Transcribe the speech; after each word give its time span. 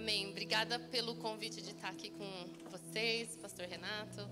Amém. 0.00 0.30
Obrigada 0.30 0.78
pelo 0.78 1.14
convite 1.16 1.60
de 1.60 1.72
estar 1.72 1.88
aqui 1.88 2.08
com 2.08 2.26
vocês, 2.70 3.36
Pastor 3.36 3.66
Renato. 3.66 4.26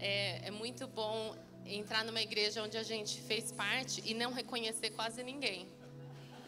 É, 0.00 0.40
é, 0.46 0.50
muito 0.50 0.86
bom 0.86 1.36
entrar 1.66 2.02
numa 2.02 2.22
igreja 2.22 2.62
onde 2.62 2.78
a 2.78 2.82
gente 2.82 3.20
fez 3.20 3.52
parte 3.52 4.02
e 4.06 4.14
não 4.14 4.32
reconhecer 4.32 4.88
quase 4.88 5.22
ninguém. 5.22 5.68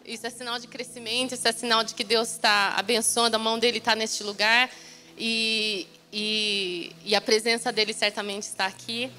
Isso 0.02 0.26
é 0.26 0.30
sinal 0.30 0.58
de 0.58 0.66
crescimento, 0.66 1.34
isso 1.34 1.46
é 1.46 1.52
sinal 1.52 1.84
de 1.84 1.94
que 1.94 2.02
Deus 2.02 2.30
está 2.30 2.72
abençoando, 2.74 3.36
a 3.36 3.38
mão 3.38 3.58
dele 3.58 3.76
está 3.76 3.94
neste 3.94 4.24
lugar 4.24 4.70
e, 5.18 5.86
e, 6.10 6.90
e, 7.04 7.14
a 7.14 7.20
presença 7.20 7.70
dele 7.70 7.92
certamente 7.92 8.44
está 8.44 8.64
aqui. 8.64 9.10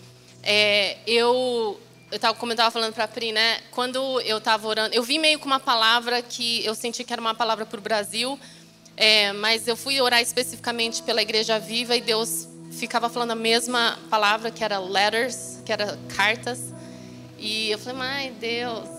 É, 0.42 0.98
eu 1.06 1.80
eu 2.12 2.34
como 2.34 2.52
eu 2.52 2.56
estava 2.56 2.72
falando 2.72 2.94
para 2.96 3.04
a 3.04 3.08
Pri, 3.08 3.32
né? 3.32 3.62
Quando 3.70 4.20
eu 4.22 4.40
estava 4.40 4.68
orando, 4.68 4.96
eu 4.96 5.04
vi 5.04 5.20
meio 5.20 5.38
com 5.38 5.46
uma 5.46 5.60
palavra 5.60 6.20
que 6.24 6.66
eu 6.66 6.74
senti 6.74 7.04
que 7.04 7.14
era 7.14 7.22
uma 7.22 7.36
palavra 7.36 7.64
para 7.64 7.78
o 7.78 7.82
Brasil, 7.82 8.40
é, 8.98 9.34
mas 9.34 9.68
eu 9.68 9.76
fui 9.76 10.00
orar 10.00 10.22
especificamente 10.22 11.04
pela 11.04 11.22
Igreja 11.22 11.60
Viva 11.60 11.96
e 11.96 12.02
Deus 12.02 12.48
ficava 12.72 13.10
falando 13.10 13.32
a 13.32 13.36
mesma 13.36 14.00
palavra, 14.10 14.52
que 14.52 14.64
era 14.64 14.80
letters, 14.80 15.62
que 15.66 15.72
era 15.72 15.98
cartas. 16.16 16.74
E 17.38 17.72
eu 17.72 17.80
falei, 17.80 18.02
ai 18.02 18.34
Deus, 18.40 18.90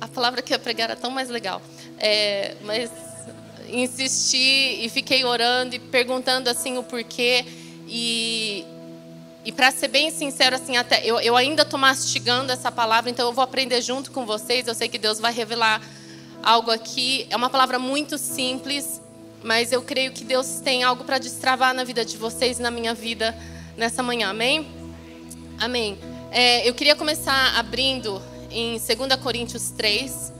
a 0.00 0.06
palavra 0.06 0.42
que 0.42 0.54
eu 0.54 0.58
pregar 0.58 0.90
era 0.90 0.96
tão 0.96 1.10
mais 1.10 1.28
legal. 1.28 1.60
É, 1.98 2.56
mas 2.62 2.90
insisti 3.68 4.84
e 4.84 4.88
fiquei 4.88 5.24
orando 5.24 5.74
e 5.74 5.78
perguntando 5.78 6.48
assim 6.48 6.78
o 6.78 6.82
porquê. 6.82 7.44
E, 7.88 8.64
e 9.44 9.50
para 9.50 9.70
ser 9.70 9.88
bem 9.88 10.10
sincero, 10.10 10.56
assim, 10.56 10.76
até 10.76 11.04
eu, 11.04 11.20
eu 11.20 11.36
ainda 11.36 11.62
estou 11.62 11.78
mastigando 11.78 12.52
essa 12.52 12.70
palavra, 12.70 13.10
então 13.10 13.26
eu 13.26 13.32
vou 13.32 13.42
aprender 13.42 13.80
junto 13.80 14.12
com 14.12 14.24
vocês. 14.24 14.66
Eu 14.66 14.74
sei 14.74 14.88
que 14.88 14.98
Deus 14.98 15.18
vai 15.18 15.32
revelar 15.32 15.82
algo 16.42 16.70
aqui. 16.70 17.26
É 17.30 17.36
uma 17.36 17.48
palavra 17.48 17.78
muito 17.78 18.18
simples, 18.18 19.00
mas 19.42 19.72
eu 19.72 19.82
creio 19.82 20.12
que 20.12 20.24
Deus 20.24 20.60
tem 20.60 20.82
algo 20.82 21.04
para 21.04 21.18
destravar 21.18 21.74
na 21.74 21.84
vida 21.84 22.04
de 22.04 22.16
vocês 22.16 22.58
e 22.58 22.62
na 22.62 22.70
minha 22.70 22.94
vida 22.94 23.36
nessa 23.76 24.02
manhã. 24.02 24.30
Amém? 24.30 24.66
Amém. 25.58 25.98
É, 26.30 26.68
eu 26.68 26.74
queria 26.74 26.96
começar 26.96 27.56
abrindo 27.58 28.20
em 28.50 28.72
2 28.72 29.20
Coríntios 29.22 29.70
3. 29.70 30.32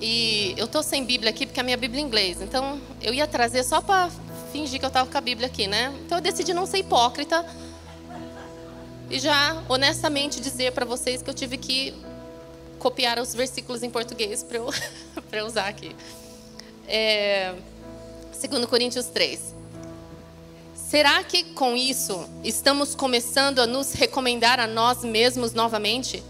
E 0.00 0.54
eu 0.56 0.66
estou 0.66 0.82
sem 0.82 1.04
Bíblia 1.04 1.30
aqui 1.30 1.46
porque 1.46 1.60
a 1.60 1.62
minha 1.62 1.76
Bíblia 1.76 2.00
é 2.02 2.04
inglês. 2.04 2.40
Então 2.40 2.80
eu 3.02 3.14
ia 3.14 3.26
trazer 3.26 3.62
só 3.64 3.80
para 3.80 4.10
fingir 4.52 4.78
que 4.78 4.84
eu 4.84 4.88
estava 4.88 5.10
com 5.10 5.18
a 5.18 5.20
Bíblia 5.20 5.46
aqui, 5.46 5.66
né? 5.66 5.94
Então 6.04 6.18
eu 6.18 6.22
decidi 6.22 6.52
não 6.52 6.66
ser 6.66 6.78
hipócrita 6.78 7.44
e 9.10 9.18
já 9.18 9.62
honestamente 9.68 10.40
dizer 10.40 10.72
para 10.72 10.84
vocês 10.84 11.22
que 11.22 11.30
eu 11.30 11.34
tive 11.34 11.56
que 11.56 11.94
copiar 12.84 13.18
os 13.18 13.34
versículos 13.34 13.82
em 13.82 13.88
português 13.88 14.42
para 14.42 14.58
eu, 14.58 14.68
eu 15.32 15.46
usar 15.46 15.68
aqui. 15.68 15.96
É, 16.86 17.54
2 18.46 18.66
Coríntios 18.66 19.06
3. 19.06 19.40
Será 20.74 21.24
que 21.24 21.44
com 21.54 21.74
isso 21.74 22.28
estamos 22.44 22.94
começando 22.94 23.60
a 23.60 23.66
nos 23.66 23.94
recomendar 23.94 24.60
a 24.60 24.66
nós 24.66 25.02
mesmos 25.02 25.54
novamente? 25.54 26.22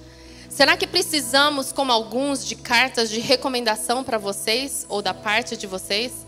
Será 0.48 0.76
que 0.76 0.86
precisamos, 0.86 1.72
como 1.72 1.90
alguns, 1.90 2.46
de 2.46 2.54
cartas 2.54 3.10
de 3.10 3.18
recomendação 3.18 4.04
para 4.04 4.16
vocês 4.16 4.86
ou 4.88 5.02
da 5.02 5.12
parte 5.12 5.56
de 5.56 5.66
vocês? 5.66 6.23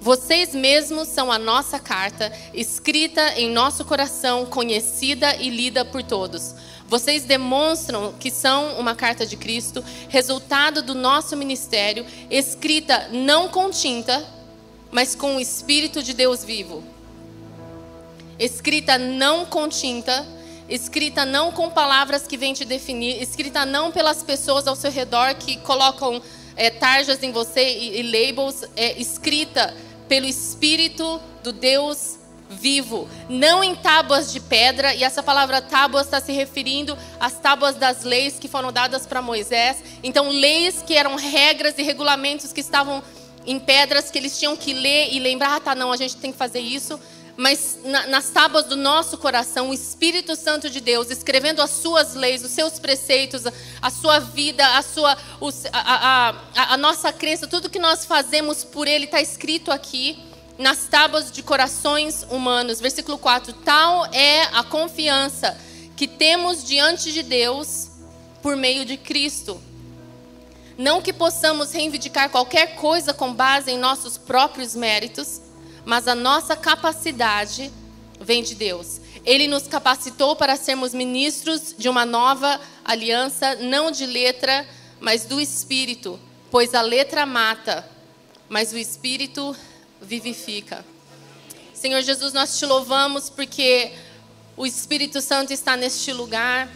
Vocês 0.00 0.54
mesmos 0.54 1.08
são 1.08 1.30
a 1.30 1.38
nossa 1.38 1.80
carta, 1.80 2.32
escrita 2.54 3.32
em 3.36 3.50
nosso 3.50 3.84
coração, 3.84 4.46
conhecida 4.46 5.34
e 5.36 5.50
lida 5.50 5.84
por 5.84 6.04
todos. 6.04 6.54
Vocês 6.86 7.24
demonstram 7.24 8.14
que 8.18 8.30
são 8.30 8.78
uma 8.78 8.94
carta 8.94 9.26
de 9.26 9.36
Cristo, 9.36 9.84
resultado 10.08 10.82
do 10.82 10.94
nosso 10.94 11.36
ministério, 11.36 12.06
escrita 12.30 13.08
não 13.12 13.48
com 13.48 13.70
tinta, 13.70 14.24
mas 14.92 15.14
com 15.16 15.36
o 15.36 15.40
Espírito 15.40 16.00
de 16.02 16.14
Deus 16.14 16.44
vivo. 16.44 16.82
Escrita 18.38 18.96
não 18.96 19.44
com 19.44 19.68
tinta, 19.68 20.24
escrita 20.68 21.24
não 21.24 21.50
com 21.50 21.68
palavras 21.68 22.24
que 22.24 22.36
vêm 22.36 22.54
te 22.54 22.64
definir, 22.64 23.20
escrita 23.20 23.66
não 23.66 23.90
pelas 23.90 24.22
pessoas 24.22 24.68
ao 24.68 24.76
seu 24.76 24.92
redor 24.92 25.34
que 25.34 25.56
colocam 25.58 26.22
é, 26.56 26.70
tarjas 26.70 27.22
em 27.22 27.32
você 27.32 27.68
e, 27.68 28.00
e 28.00 28.02
labels, 28.02 28.64
é, 28.76 28.98
escrita 28.98 29.74
pelo 30.08 30.26
Espírito 30.26 31.20
do 31.42 31.52
Deus 31.52 32.18
vivo, 32.50 33.08
não 33.28 33.62
em 33.62 33.74
tábuas 33.74 34.32
de 34.32 34.40
pedra, 34.40 34.94
e 34.94 35.04
essa 35.04 35.22
palavra 35.22 35.60
tábuas 35.60 36.06
está 36.06 36.20
se 36.20 36.32
referindo 36.32 36.96
às 37.20 37.34
tábuas 37.34 37.76
das 37.76 38.04
leis 38.04 38.38
que 38.38 38.48
foram 38.48 38.72
dadas 38.72 39.06
para 39.06 39.20
Moisés. 39.20 39.82
Então, 40.02 40.30
leis 40.30 40.82
que 40.84 40.94
eram 40.94 41.16
regras 41.16 41.76
e 41.78 41.82
regulamentos 41.82 42.52
que 42.52 42.60
estavam 42.60 43.02
em 43.46 43.58
pedras 43.58 44.10
que 44.10 44.18
eles 44.18 44.38
tinham 44.38 44.56
que 44.56 44.72
ler 44.72 45.12
e 45.12 45.18
lembrar: 45.18 45.56
ah, 45.56 45.60
tá, 45.60 45.74
não, 45.74 45.92
a 45.92 45.96
gente 45.96 46.16
tem 46.16 46.32
que 46.32 46.38
fazer 46.38 46.60
isso. 46.60 46.98
Mas 47.38 47.78
na, 47.84 48.08
nas 48.08 48.30
tábuas 48.30 48.64
do 48.64 48.74
nosso 48.74 49.16
coração, 49.16 49.70
o 49.70 49.72
Espírito 49.72 50.34
Santo 50.34 50.68
de 50.68 50.80
Deus 50.80 51.08
escrevendo 51.08 51.62
as 51.62 51.70
suas 51.70 52.16
leis, 52.16 52.42
os 52.42 52.50
seus 52.50 52.80
preceitos, 52.80 53.46
a, 53.46 53.52
a 53.80 53.90
sua 53.90 54.18
vida, 54.18 54.66
a, 54.76 54.82
sua, 54.82 55.16
a, 55.72 56.34
a, 56.56 56.74
a 56.74 56.76
nossa 56.76 57.12
crença, 57.12 57.46
tudo 57.46 57.70
que 57.70 57.78
nós 57.78 58.04
fazemos 58.04 58.64
por 58.64 58.88
Ele 58.88 59.04
está 59.04 59.22
escrito 59.22 59.70
aqui 59.70 60.18
nas 60.58 60.88
tábuas 60.88 61.30
de 61.30 61.40
corações 61.44 62.26
humanos. 62.28 62.80
Versículo 62.80 63.16
4: 63.16 63.52
Tal 63.52 64.06
é 64.06 64.42
a 64.52 64.64
confiança 64.64 65.56
que 65.96 66.08
temos 66.08 66.64
diante 66.64 67.12
de 67.12 67.22
Deus 67.22 67.86
por 68.42 68.56
meio 68.56 68.84
de 68.84 68.96
Cristo. 68.96 69.62
Não 70.76 71.00
que 71.00 71.12
possamos 71.12 71.70
reivindicar 71.70 72.30
qualquer 72.30 72.74
coisa 72.74 73.14
com 73.14 73.32
base 73.32 73.70
em 73.70 73.78
nossos 73.78 74.18
próprios 74.18 74.74
méritos 74.74 75.46
mas 75.88 76.06
a 76.06 76.14
nossa 76.14 76.54
capacidade 76.54 77.72
vem 78.20 78.42
de 78.42 78.54
Deus. 78.54 79.00
Ele 79.24 79.48
nos 79.48 79.66
capacitou 79.66 80.36
para 80.36 80.54
sermos 80.54 80.92
ministros 80.92 81.74
de 81.78 81.88
uma 81.88 82.04
nova 82.04 82.60
aliança, 82.84 83.54
não 83.54 83.90
de 83.90 84.04
letra, 84.04 84.68
mas 85.00 85.24
do 85.24 85.40
espírito, 85.40 86.20
pois 86.50 86.74
a 86.74 86.82
letra 86.82 87.24
mata, 87.24 87.88
mas 88.50 88.70
o 88.70 88.76
espírito 88.76 89.56
vivifica. 89.98 90.84
Senhor 91.72 92.02
Jesus, 92.02 92.34
nós 92.34 92.58
te 92.58 92.66
louvamos 92.66 93.30
porque 93.30 93.90
o 94.58 94.66
Espírito 94.66 95.22
Santo 95.22 95.54
está 95.54 95.74
neste 95.74 96.12
lugar. 96.12 96.68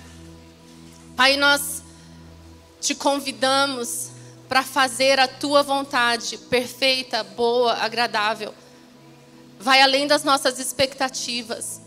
Pai, 1.14 1.36
nós 1.36 1.82
te 2.80 2.94
convidamos 2.94 4.08
para 4.48 4.62
fazer 4.62 5.20
a 5.20 5.28
tua 5.28 5.62
vontade 5.62 6.38
perfeita, 6.38 7.22
boa, 7.22 7.74
agradável 7.74 8.54
vai 9.62 9.80
além 9.80 10.08
das 10.08 10.24
nossas 10.24 10.58
expectativas. 10.58 11.80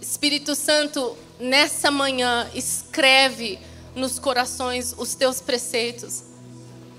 Espírito 0.00 0.54
Santo, 0.54 1.16
nessa 1.38 1.90
manhã, 1.90 2.48
escreve 2.54 3.58
nos 3.94 4.18
corações 4.18 4.94
os 4.96 5.16
teus 5.16 5.40
preceitos. 5.40 6.22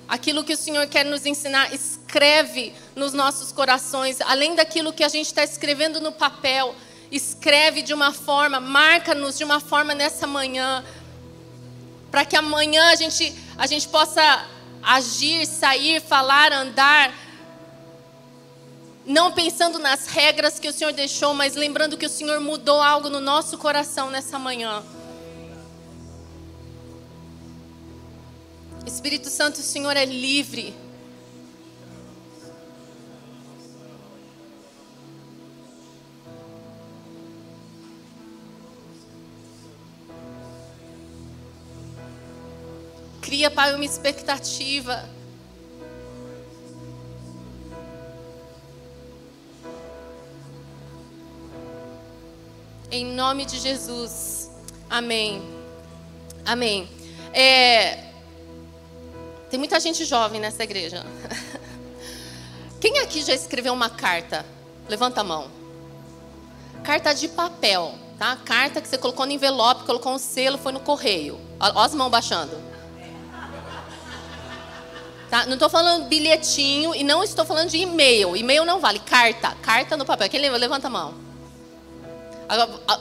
Aquilo 0.10 0.44
que 0.44 0.54
o 0.54 0.58
Senhor 0.58 0.86
quer 0.88 1.06
nos 1.06 1.26
ensinar, 1.26 1.74
escreve 1.74 2.74
nos 2.94 3.14
nossos 3.14 3.54
corações, 3.54 4.20
além 4.20 4.56
daquilo 4.56 4.92
que 4.92 5.06
a 5.06 5.08
gente 5.08 5.28
está 5.28 5.44
escrevendo 5.44 6.02
no 6.02 6.12
papel, 6.12 6.76
escreve 7.10 7.82
de 7.82 7.94
uma 7.94 8.12
forma, 8.12 8.60
marca-nos 8.60 9.38
de 9.38 9.46
uma 9.46 9.62
forma 9.62 9.96
nessa 9.96 10.28
manhã, 10.28 10.84
para 12.12 12.26
que 12.26 12.36
amanhã 12.36 12.90
a 12.90 12.96
gente, 12.96 13.34
a 13.58 13.66
gente 13.66 13.88
possa 13.88 14.46
agir, 14.84 15.46
sair, 15.46 16.02
falar, 16.02 16.52
andar 16.52 17.31
não 19.06 19.32
pensando 19.32 19.80
nas 19.80 20.08
regras 20.08 20.60
que 20.60 20.68
o 20.68 20.74
Senhor 20.74 20.94
deixou, 20.94 21.34
mas 21.34 21.56
lembrando 21.56 21.98
que 21.98 22.06
o 22.06 22.10
Senhor 22.10 22.40
mudou 22.40 22.82
algo 22.82 23.10
no 23.10 23.20
nosso 23.20 23.58
coração 23.58 24.10
nessa 24.10 24.38
manhã. 24.38 24.84
Espírito 28.86 29.30
Santo, 29.30 29.60
o 29.60 29.64
Senhor 29.64 29.96
é 29.96 30.06
livre. 30.06 30.74
Cria, 43.22 43.50
Pai, 43.50 43.74
uma 43.74 43.86
expectativa. 43.86 45.08
Em 52.92 53.06
nome 53.06 53.46
de 53.46 53.58
Jesus. 53.58 54.52
Amém. 54.90 55.42
Amém. 56.46 56.90
É... 57.32 58.04
Tem 59.50 59.58
muita 59.58 59.80
gente 59.80 60.04
jovem 60.04 60.42
nessa 60.42 60.64
igreja. 60.64 61.06
Quem 62.82 63.00
aqui 63.00 63.22
já 63.22 63.34
escreveu 63.34 63.72
uma 63.72 63.90
carta? 63.90 64.46
Levanta 64.90 65.22
a 65.22 65.24
mão. 65.24 65.50
Carta 66.84 67.14
de 67.14 67.30
papel, 67.30 67.96
tá? 68.20 68.36
Carta 68.44 68.82
que 68.82 68.90
você 68.90 68.98
colocou 68.98 69.26
no 69.26 69.32
envelope, 69.32 69.86
colocou 69.86 70.14
um 70.14 70.18
selo, 70.18 70.58
foi 70.58 70.74
no 70.74 70.82
correio. 70.82 71.40
Ó 71.62 71.80
as 71.80 71.96
mãos 71.96 72.10
baixando. 72.10 72.60
Tá? 75.30 75.46
Não 75.46 75.54
estou 75.54 75.70
falando 75.70 76.10
bilhetinho 76.10 76.94
e 76.94 77.06
não 77.06 77.24
estou 77.24 77.46
falando 77.46 77.70
de 77.70 77.78
e-mail. 77.78 78.36
E-mail 78.36 78.66
não 78.66 78.82
vale. 78.82 79.00
Carta. 79.00 79.56
Carta 79.62 79.96
no 79.96 80.06
papel. 80.06 80.28
Quem? 80.28 80.42
Levanta 80.42 80.88
a 80.88 80.90
mão. 80.90 81.31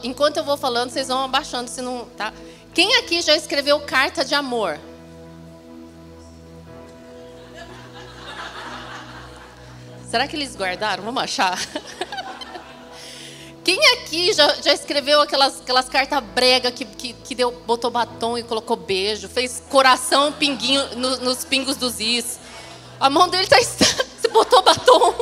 Enquanto 0.03 0.37
eu 0.37 0.45
vou 0.45 0.57
falando, 0.57 0.91
vocês 0.91 1.09
vão 1.09 1.25
abaixando 1.25 1.69
se 1.69 1.83
não. 1.83 2.05
Tá? 2.17 2.33
Quem 2.73 2.97
aqui 2.97 3.21
já 3.21 3.35
escreveu 3.35 3.81
carta 3.81 4.25
de 4.25 4.35
amor? 4.35 4.79
Será 10.09 10.27
que 10.27 10.37
eles 10.37 10.57
guardaram? 10.57 11.05
Vamos 11.05 11.23
achar. 11.23 11.59
Quem 13.63 13.79
aqui 13.93 14.33
já, 14.33 14.55
já 14.55 14.73
escreveu 14.73 15.21
aquelas, 15.21 15.61
aquelas 15.61 15.89
cartas 15.89 16.23
brega 16.35 16.73
que, 16.73 16.85
que, 16.85 17.13
que, 17.13 17.35
deu, 17.35 17.53
botou 17.67 17.91
batom 17.91 18.39
e 18.39 18.43
colocou 18.43 18.77
beijo, 18.77 19.29
fez 19.29 19.63
coração 19.69 20.33
pinguinho 20.33 20.97
no, 20.97 21.19
nos 21.19 21.45
pingos 21.45 21.77
dos 21.77 22.01
is? 22.01 22.41
A 22.99 23.11
mão 23.11 23.29
dele 23.29 23.45
está. 23.45 23.59
Você 23.59 24.29
botou 24.33 24.63
batom. 24.63 25.15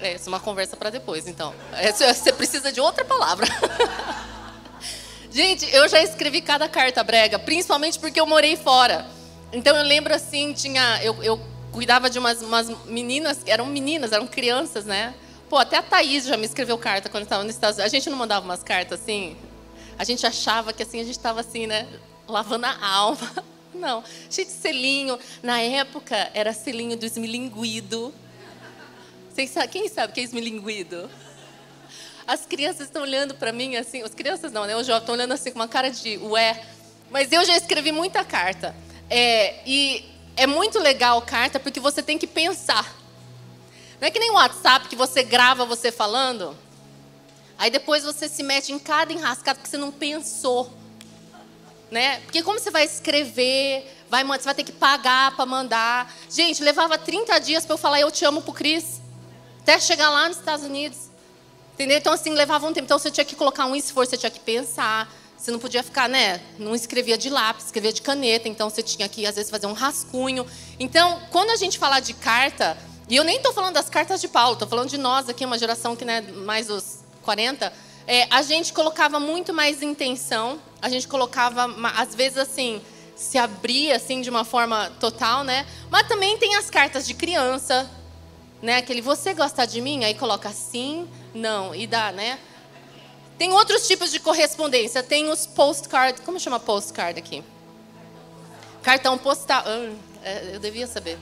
É, 0.00 0.14
isso 0.14 0.26
é 0.26 0.28
uma 0.28 0.40
conversa 0.40 0.76
para 0.76 0.90
depois, 0.90 1.26
então. 1.26 1.54
É, 1.72 1.92
você 1.92 2.32
precisa 2.32 2.70
de 2.70 2.80
outra 2.80 3.04
palavra. 3.04 3.46
Gente, 5.30 5.68
eu 5.74 5.88
já 5.88 6.02
escrevi 6.02 6.40
cada 6.40 6.68
carta 6.68 7.02
brega, 7.04 7.38
principalmente 7.38 7.98
porque 7.98 8.20
eu 8.20 8.26
morei 8.26 8.56
fora. 8.56 9.06
Então 9.52 9.76
eu 9.76 9.84
lembro 9.84 10.14
assim, 10.14 10.52
tinha. 10.52 11.00
Eu, 11.02 11.22
eu 11.22 11.40
cuidava 11.72 12.08
de 12.08 12.18
umas, 12.18 12.40
umas 12.40 12.68
meninas, 12.86 13.40
eram 13.46 13.66
meninas, 13.66 14.12
eram 14.12 14.26
crianças, 14.26 14.84
né? 14.84 15.14
Pô, 15.48 15.58
até 15.58 15.76
a 15.76 15.82
Thaís 15.82 16.24
já 16.24 16.36
me 16.36 16.46
escreveu 16.46 16.76
carta 16.78 17.08
quando 17.08 17.24
estava 17.24 17.44
nos 17.44 17.54
Estados 17.54 17.76
Unidos. 17.76 17.92
A 17.92 17.96
gente 17.96 18.10
não 18.10 18.16
mandava 18.16 18.44
umas 18.44 18.62
cartas 18.62 19.00
assim? 19.00 19.36
A 19.98 20.04
gente 20.04 20.26
achava 20.26 20.72
que 20.72 20.82
assim 20.82 21.00
a 21.00 21.04
gente 21.04 21.16
estava 21.16 21.40
assim, 21.40 21.66
né? 21.66 21.86
Lavando 22.26 22.66
a 22.66 22.86
alma. 22.86 23.44
Não, 23.74 24.02
cheio 24.30 24.46
de 24.46 24.54
selinho. 24.54 25.18
Na 25.42 25.60
época 25.60 26.30
era 26.32 26.52
selinho 26.52 26.96
do 26.96 27.04
esmilinguido. 27.04 28.12
Vocês 29.36 29.52
quem 29.70 29.86
sabe 29.86 30.14
que 30.14 30.20
é 30.20 30.22
esmilinguido? 30.22 31.10
As 32.26 32.46
crianças 32.46 32.86
estão 32.86 33.02
olhando 33.02 33.34
para 33.34 33.52
mim 33.52 33.76
assim, 33.76 34.02
as 34.02 34.14
crianças 34.14 34.50
não, 34.50 34.64
né? 34.64 34.74
Os 34.74 34.86
jovens 34.86 35.02
estão 35.02 35.14
olhando 35.14 35.32
assim 35.34 35.50
com 35.50 35.58
uma 35.58 35.68
cara 35.68 35.90
de 35.90 36.16
ué. 36.16 36.64
Mas 37.10 37.30
eu 37.30 37.44
já 37.44 37.54
escrevi 37.54 37.92
muita 37.92 38.24
carta. 38.24 38.74
É, 39.10 39.60
e 39.66 40.02
é 40.38 40.46
muito 40.46 40.78
legal 40.78 41.20
carta 41.20 41.60
porque 41.60 41.78
você 41.78 42.02
tem 42.02 42.16
que 42.16 42.26
pensar. 42.26 42.96
Não 44.00 44.08
é 44.08 44.10
que 44.10 44.18
nem 44.18 44.30
o 44.30 44.34
WhatsApp 44.36 44.88
que 44.88 44.96
você 44.96 45.22
grava 45.22 45.66
você 45.66 45.92
falando. 45.92 46.56
Aí 47.58 47.68
depois 47.68 48.04
você 48.04 48.30
se 48.30 48.42
mete 48.42 48.72
em 48.72 48.78
cada 48.78 49.12
enrascado 49.12 49.60
que 49.60 49.68
você 49.68 49.76
não 49.76 49.92
pensou. 49.92 50.72
Né? 51.90 52.20
Porque 52.20 52.42
como 52.42 52.58
você 52.58 52.70
vai 52.70 52.86
escrever, 52.86 53.86
vai, 54.08 54.24
você 54.24 54.44
vai 54.44 54.54
ter 54.54 54.64
que 54.64 54.72
pagar 54.72 55.36
para 55.36 55.44
mandar. 55.44 56.10
Gente, 56.30 56.62
levava 56.62 56.96
30 56.96 57.38
dias 57.40 57.66
para 57.66 57.74
eu 57.74 57.78
falar 57.78 58.00
eu 58.00 58.10
te 58.10 58.24
amo 58.24 58.40
pro 58.40 58.54
Cris. 58.54 59.04
Até 59.66 59.80
chegar 59.80 60.10
lá 60.10 60.28
nos 60.28 60.36
Estados 60.36 60.64
Unidos. 60.64 61.10
Entendeu? 61.74 61.98
Então, 61.98 62.12
assim, 62.12 62.30
levava 62.30 62.64
um 62.68 62.72
tempo. 62.72 62.84
Então, 62.84 63.00
você 63.00 63.10
tinha 63.10 63.24
que 63.24 63.34
colocar 63.34 63.66
um 63.66 63.74
esforço, 63.74 64.10
você 64.10 64.16
tinha 64.16 64.30
que 64.30 64.38
pensar. 64.38 65.12
Você 65.36 65.50
não 65.50 65.58
podia 65.58 65.82
ficar, 65.82 66.08
né? 66.08 66.40
Não 66.56 66.72
escrevia 66.72 67.18
de 67.18 67.28
lápis, 67.28 67.64
escrevia 67.64 67.92
de 67.92 68.00
caneta. 68.00 68.48
Então, 68.48 68.70
você 68.70 68.80
tinha 68.80 69.08
que, 69.08 69.26
às 69.26 69.34
vezes, 69.34 69.50
fazer 69.50 69.66
um 69.66 69.72
rascunho. 69.72 70.46
Então, 70.78 71.20
quando 71.32 71.50
a 71.50 71.56
gente 71.56 71.80
falar 71.80 71.98
de 71.98 72.14
carta, 72.14 72.78
e 73.08 73.16
eu 73.16 73.24
nem 73.24 73.38
estou 73.38 73.52
falando 73.52 73.74
das 73.74 73.90
cartas 73.90 74.20
de 74.20 74.28
Paulo, 74.28 74.52
estou 74.52 74.68
falando 74.68 74.88
de 74.88 74.98
nós 74.98 75.28
aqui, 75.28 75.44
uma 75.44 75.58
geração 75.58 75.96
que 75.96 76.04
é 76.04 76.20
mais 76.20 76.68
dos 76.68 77.00
40. 77.22 77.72
É, 78.06 78.28
a 78.30 78.42
gente 78.42 78.72
colocava 78.72 79.18
muito 79.18 79.52
mais 79.52 79.82
intenção, 79.82 80.60
a 80.80 80.88
gente 80.88 81.08
colocava, 81.08 81.68
às 81.96 82.14
vezes, 82.14 82.38
assim, 82.38 82.80
se 83.16 83.36
abria 83.36 83.96
assim 83.96 84.20
de 84.20 84.30
uma 84.30 84.44
forma 84.44 84.92
total, 85.00 85.42
né? 85.42 85.66
Mas 85.90 86.06
também 86.06 86.38
tem 86.38 86.54
as 86.54 86.70
cartas 86.70 87.04
de 87.04 87.14
criança, 87.14 87.90
né? 88.62 88.78
Aquele 88.78 89.00
você 89.00 89.34
gosta 89.34 89.66
de 89.66 89.80
mim, 89.80 90.04
aí 90.04 90.14
coloca 90.14 90.50
sim, 90.50 91.08
não 91.34 91.74
e 91.74 91.86
dá, 91.86 92.12
né? 92.12 92.38
Tem 93.38 93.52
outros 93.52 93.86
tipos 93.86 94.10
de 94.10 94.18
correspondência. 94.18 95.02
Tem 95.02 95.28
os 95.28 95.46
postcard, 95.46 96.22
como 96.22 96.40
chama 96.40 96.58
postcard 96.58 97.18
aqui? 97.18 97.42
Cartão 98.82 99.18
postal. 99.18 99.62
Ah, 99.66 100.30
eu 100.52 100.60
devia 100.60 100.86
saber. 100.86 101.18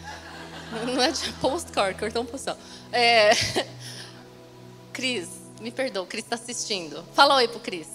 Não 0.87 1.03
é 1.03 1.11
de 1.11 1.33
postcard, 1.35 1.99
cartão 1.99 2.25
postal. 2.25 2.57
É... 2.93 3.31
Cris, 4.93 5.29
me 5.61 5.73
perdoa, 5.73 6.07
Cris 6.07 6.25
está 6.25 6.37
assistindo. 6.37 7.05
Fala 7.15 7.37
oi 7.37 7.49
pro 7.49 7.59
Cris. 7.59 7.89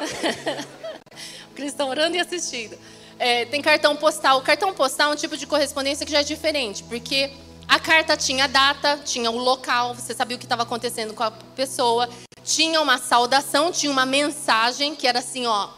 o 1.50 1.54
Cris 1.54 1.72
está 1.72 1.84
orando 1.84 2.16
e 2.16 2.20
assistindo. 2.20 2.78
É, 3.18 3.46
tem 3.46 3.62
cartão 3.62 3.96
postal. 3.96 4.38
O 4.38 4.42
cartão 4.42 4.72
postal 4.74 5.10
é 5.10 5.14
um 5.14 5.16
tipo 5.16 5.36
de 5.36 5.46
correspondência 5.46 6.04
que 6.04 6.12
já 6.12 6.20
é 6.20 6.24
diferente, 6.24 6.84
porque 6.84 7.32
a 7.68 7.78
carta 7.78 8.16
tinha 8.16 8.48
data, 8.48 8.98
tinha 9.04 9.30
o 9.30 9.38
local, 9.38 9.94
você 9.94 10.14
sabia 10.14 10.36
o 10.36 10.38
que 10.38 10.46
estava 10.46 10.62
acontecendo 10.62 11.14
com 11.14 11.22
a 11.22 11.30
pessoa, 11.30 12.08
tinha 12.42 12.80
uma 12.80 12.98
saudação, 12.98 13.70
tinha 13.70 13.92
uma 13.92 14.06
mensagem 14.06 14.96
que 14.96 15.06
era 15.06 15.18
assim, 15.18 15.46
ó, 15.46 15.68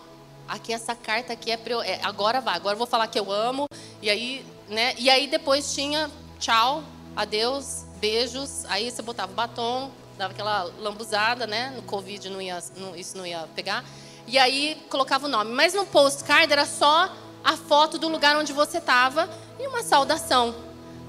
aqui 0.49 0.73
essa 0.73 0.95
carta 0.95 1.33
aqui 1.33 1.51
é, 1.51 1.59
eu, 1.67 1.83
é 1.83 2.01
agora 2.03 2.41
vai, 2.41 2.55
agora 2.55 2.75
eu 2.75 2.79
vou 2.79 2.87
falar 2.87 3.09
que 3.09 3.19
eu 3.19 3.31
amo, 3.31 3.67
e 4.01 4.09
aí 4.09 4.47
né? 4.71 4.95
E 4.97 5.11
aí 5.11 5.27
depois 5.27 5.75
tinha 5.75 6.09
tchau, 6.39 6.83
adeus, 7.15 7.85
beijos. 7.97 8.65
Aí 8.67 8.91
você 8.91 9.03
botava 9.03 9.33
o 9.33 9.35
batom, 9.35 9.91
dava 10.17 10.33
aquela 10.33 10.63
lambuzada, 10.79 11.47
né? 11.47 11.73
No 11.75 11.83
Covid 11.83 12.31
não 12.31 12.41
ia, 12.41 12.63
não, 12.77 12.95
isso 12.95 13.19
não 13.19 13.27
ia 13.27 13.49
pegar. 13.55 13.85
E 14.27 14.39
aí 14.39 14.81
colocava 14.89 15.27
o 15.27 15.29
nome. 15.29 15.53
Mas 15.53 15.75
no 15.75 15.85
postcard 15.85 16.51
era 16.51 16.65
só 16.65 17.13
a 17.43 17.57
foto 17.57 17.99
do 17.99 18.09
lugar 18.09 18.37
onde 18.37 18.53
você 18.53 18.79
estava 18.79 19.29
e 19.59 19.67
uma 19.67 19.83
saudação, 19.83 20.55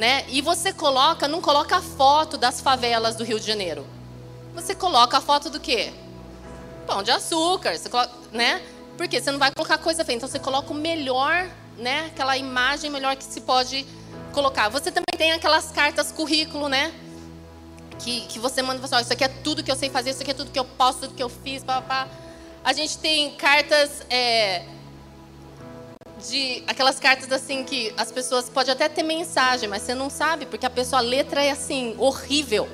né? 0.01 0.25
E 0.29 0.41
você 0.41 0.73
coloca, 0.73 1.27
não 1.27 1.41
coloca 1.41 1.75
a 1.75 1.81
foto 1.81 2.35
das 2.35 2.59
favelas 2.59 3.15
do 3.15 3.23
Rio 3.23 3.39
de 3.39 3.45
Janeiro. 3.45 3.85
Você 4.55 4.73
coloca 4.73 5.19
a 5.19 5.21
foto 5.21 5.47
do 5.47 5.59
quê? 5.59 5.93
Pão 6.87 7.03
de 7.03 7.11
açúcar, 7.11 7.77
você 7.77 7.87
coloca, 7.87 8.11
né? 8.31 8.63
Porque 8.97 9.21
você 9.21 9.29
não 9.29 9.37
vai 9.37 9.51
colocar 9.51 9.77
coisa 9.77 10.03
feia. 10.03 10.17
Então 10.17 10.27
você 10.27 10.39
coloca 10.39 10.73
o 10.73 10.75
melhor 10.75 11.47
né, 11.77 12.07
aquela 12.07 12.35
imagem 12.35 12.89
melhor 12.89 13.15
que 13.15 13.23
se 13.23 13.41
pode 13.41 13.85
colocar. 14.33 14.69
Você 14.69 14.89
também 14.89 15.15
tem 15.15 15.33
aquelas 15.33 15.71
cartas 15.71 16.11
currículo, 16.11 16.67
né? 16.67 16.91
Que, 17.99 18.21
que 18.21 18.39
você 18.39 18.63
manda 18.63 18.81
pessoal, 18.81 19.01
isso 19.01 19.13
aqui 19.13 19.23
é 19.23 19.27
tudo 19.27 19.63
que 19.63 19.71
eu 19.71 19.75
sei 19.75 19.91
fazer, 19.91 20.09
isso 20.09 20.23
aqui 20.23 20.31
é 20.31 20.33
tudo 20.33 20.49
que 20.49 20.57
eu 20.57 20.65
posso, 20.65 21.01
tudo 21.01 21.13
que 21.13 21.21
eu 21.21 21.29
fiz, 21.29 21.63
pá, 21.63 21.79
pá. 21.79 22.07
A 22.63 22.73
gente 22.73 22.97
tem 22.97 23.35
cartas 23.35 24.01
é, 24.09 24.63
de 26.29 26.63
aquelas 26.67 26.99
cartas 26.99 27.31
assim 27.31 27.63
que 27.63 27.93
as 27.97 28.11
pessoas 28.11 28.49
podem 28.49 28.73
até 28.73 28.87
ter 28.87 29.03
mensagem, 29.03 29.67
mas 29.67 29.81
você 29.81 29.93
não 29.93 30.09
sabe 30.09 30.45
porque 30.45 30.65
a 30.65 30.69
pessoa 30.69 30.99
a 30.99 31.03
letra 31.03 31.43
é 31.43 31.51
assim 31.51 31.95
horrível. 31.97 32.67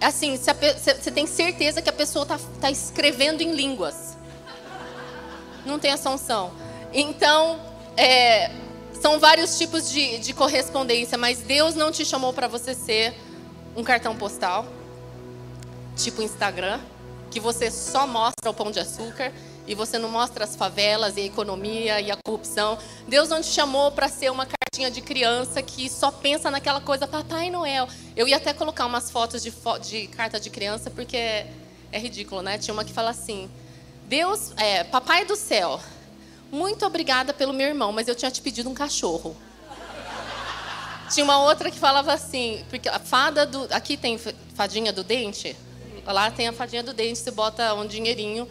É 0.00 0.06
assim, 0.06 0.34
você 0.36 1.10
tem 1.10 1.26
certeza 1.26 1.82
que 1.82 1.90
a 1.90 1.92
pessoa 1.92 2.22
está 2.22 2.38
tá 2.60 2.70
escrevendo 2.70 3.42
em 3.42 3.52
línguas. 3.52 4.16
Não 5.66 5.78
tem 5.78 5.92
essa 5.92 6.08
unção. 6.08 6.52
Então, 6.90 7.60
é, 7.98 8.50
são 8.98 9.18
vários 9.18 9.58
tipos 9.58 9.90
de, 9.90 10.18
de 10.18 10.32
correspondência, 10.32 11.18
mas 11.18 11.40
Deus 11.40 11.74
não 11.74 11.92
te 11.92 12.04
chamou 12.04 12.32
para 12.32 12.48
você 12.48 12.74
ser 12.74 13.14
um 13.76 13.84
cartão 13.84 14.16
postal, 14.16 14.66
tipo 15.96 16.22
Instagram, 16.22 16.80
que 17.30 17.38
você 17.38 17.70
só 17.70 18.06
mostra 18.06 18.50
o 18.50 18.54
pão 18.54 18.70
de 18.70 18.80
açúcar 18.80 19.32
e 19.70 19.74
você 19.74 19.98
não 19.98 20.08
mostra 20.08 20.42
as 20.42 20.56
favelas 20.56 21.16
e 21.16 21.20
a 21.20 21.24
economia 21.24 22.00
e 22.00 22.10
a 22.10 22.16
corrupção. 22.16 22.76
Deus 23.06 23.28
não 23.28 23.40
te 23.40 23.46
chamou 23.46 23.92
para 23.92 24.08
ser 24.08 24.28
uma 24.28 24.44
cartinha 24.44 24.90
de 24.90 25.00
criança 25.00 25.62
que 25.62 25.88
só 25.88 26.10
pensa 26.10 26.50
naquela 26.50 26.80
coisa, 26.80 27.06
Papai 27.06 27.50
Noel. 27.50 27.88
Eu 28.16 28.26
ia 28.26 28.38
até 28.38 28.52
colocar 28.52 28.84
umas 28.86 29.12
fotos 29.12 29.40
de, 29.40 29.52
fo 29.52 29.78
de 29.78 30.08
carta 30.08 30.40
de 30.40 30.50
criança 30.50 30.90
porque 30.90 31.16
é, 31.16 31.46
é 31.92 32.00
ridículo, 32.00 32.42
né? 32.42 32.58
Tinha 32.58 32.74
uma 32.74 32.84
que 32.84 32.92
fala 32.92 33.10
assim: 33.10 33.48
Deus, 34.08 34.52
é, 34.56 34.82
Papai 34.82 35.24
do 35.24 35.36
céu, 35.36 35.80
muito 36.50 36.84
obrigada 36.84 37.32
pelo 37.32 37.52
meu 37.52 37.68
irmão, 37.68 37.92
mas 37.92 38.08
eu 38.08 38.14
tinha 38.16 38.28
te 38.28 38.42
pedido 38.42 38.68
um 38.68 38.74
cachorro. 38.74 39.36
Tinha 41.12 41.22
uma 41.22 41.44
outra 41.44 41.70
que 41.70 41.78
falava 41.78 42.12
assim, 42.12 42.64
porque 42.68 42.88
a 42.88 42.98
fada 42.98 43.46
do. 43.46 43.68
Aqui 43.70 43.96
tem 43.96 44.18
fadinha 44.18 44.92
do 44.92 45.04
dente. 45.04 45.56
Lá 46.04 46.28
tem 46.28 46.48
a 46.48 46.52
fadinha 46.52 46.82
do 46.82 46.92
dente, 46.92 47.20
você 47.20 47.30
bota 47.30 47.72
um 47.74 47.86
dinheirinho. 47.86 48.48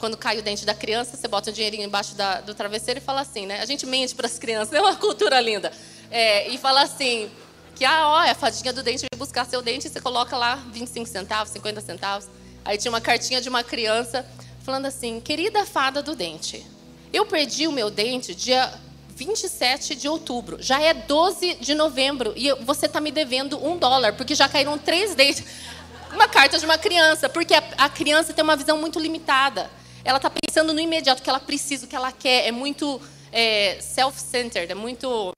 Quando 0.00 0.16
cai 0.16 0.38
o 0.38 0.42
dente 0.42 0.64
da 0.64 0.74
criança, 0.74 1.16
você 1.16 1.28
bota 1.28 1.50
um 1.50 1.52
dinheirinho 1.52 1.84
embaixo 1.84 2.16
da, 2.16 2.40
do 2.40 2.54
travesseiro 2.54 2.98
e 2.98 3.02
fala 3.02 3.20
assim, 3.20 3.46
né? 3.46 3.60
A 3.60 3.66
gente 3.66 3.86
mente 3.86 4.14
para 4.14 4.26
as 4.26 4.38
crianças, 4.38 4.72
é 4.74 4.80
uma 4.80 4.96
cultura 4.96 5.38
linda. 5.40 5.70
É, 6.10 6.48
e 6.48 6.58
fala 6.58 6.82
assim, 6.82 7.30
que 7.76 7.84
ah, 7.84 8.08
ó, 8.08 8.22
é 8.22 8.30
a 8.30 8.34
fadinha 8.34 8.72
do 8.72 8.82
dente, 8.82 9.06
vem 9.12 9.18
buscar 9.18 9.44
seu 9.44 9.62
dente, 9.62 9.86
e 9.86 9.90
você 9.90 10.00
coloca 10.00 10.36
lá 10.36 10.56
25 10.72 11.06
centavos, 11.06 11.52
50 11.52 11.80
centavos. 11.82 12.28
Aí 12.64 12.76
tinha 12.76 12.90
uma 12.90 13.00
cartinha 13.00 13.40
de 13.40 13.48
uma 13.48 13.62
criança 13.62 14.26
falando 14.62 14.86
assim, 14.86 15.20
querida 15.20 15.64
fada 15.64 16.02
do 16.02 16.14
dente, 16.14 16.66
eu 17.12 17.26
perdi 17.26 17.66
o 17.66 17.72
meu 17.72 17.90
dente 17.90 18.34
dia 18.34 18.72
27 19.14 19.94
de 19.94 20.08
outubro. 20.08 20.62
Já 20.62 20.80
é 20.80 20.94
12 20.94 21.56
de 21.56 21.74
novembro 21.74 22.32
e 22.34 22.52
você 22.64 22.86
está 22.86 23.00
me 23.00 23.10
devendo 23.10 23.62
um 23.62 23.76
dólar, 23.76 24.14
porque 24.14 24.34
já 24.34 24.48
caíram 24.48 24.78
três 24.78 25.14
dentes. 25.14 25.44
Uma 26.10 26.26
carta 26.26 26.58
de 26.58 26.64
uma 26.64 26.76
criança, 26.76 27.28
porque 27.28 27.54
a, 27.54 27.88
criança 27.88 28.32
tem 28.32 28.42
uma 28.42 28.56
visão 28.56 28.76
muito 28.76 28.98
limitada. 28.98 29.70
Ela 30.04 30.16
está 30.16 30.30
pensando 30.30 30.72
no 30.72 30.80
imediato, 30.80 31.22
que 31.22 31.30
ela 31.30 31.40
precisa, 31.40 31.84
o 31.84 31.88
que 31.88 31.96
ela 31.96 32.12
quer. 32.12 32.46
É 32.46 32.52
muito, 32.52 33.00
é, 33.32 33.78
self-centered, 33.80 34.70
é 34.70 34.74
muito 34.74 35.32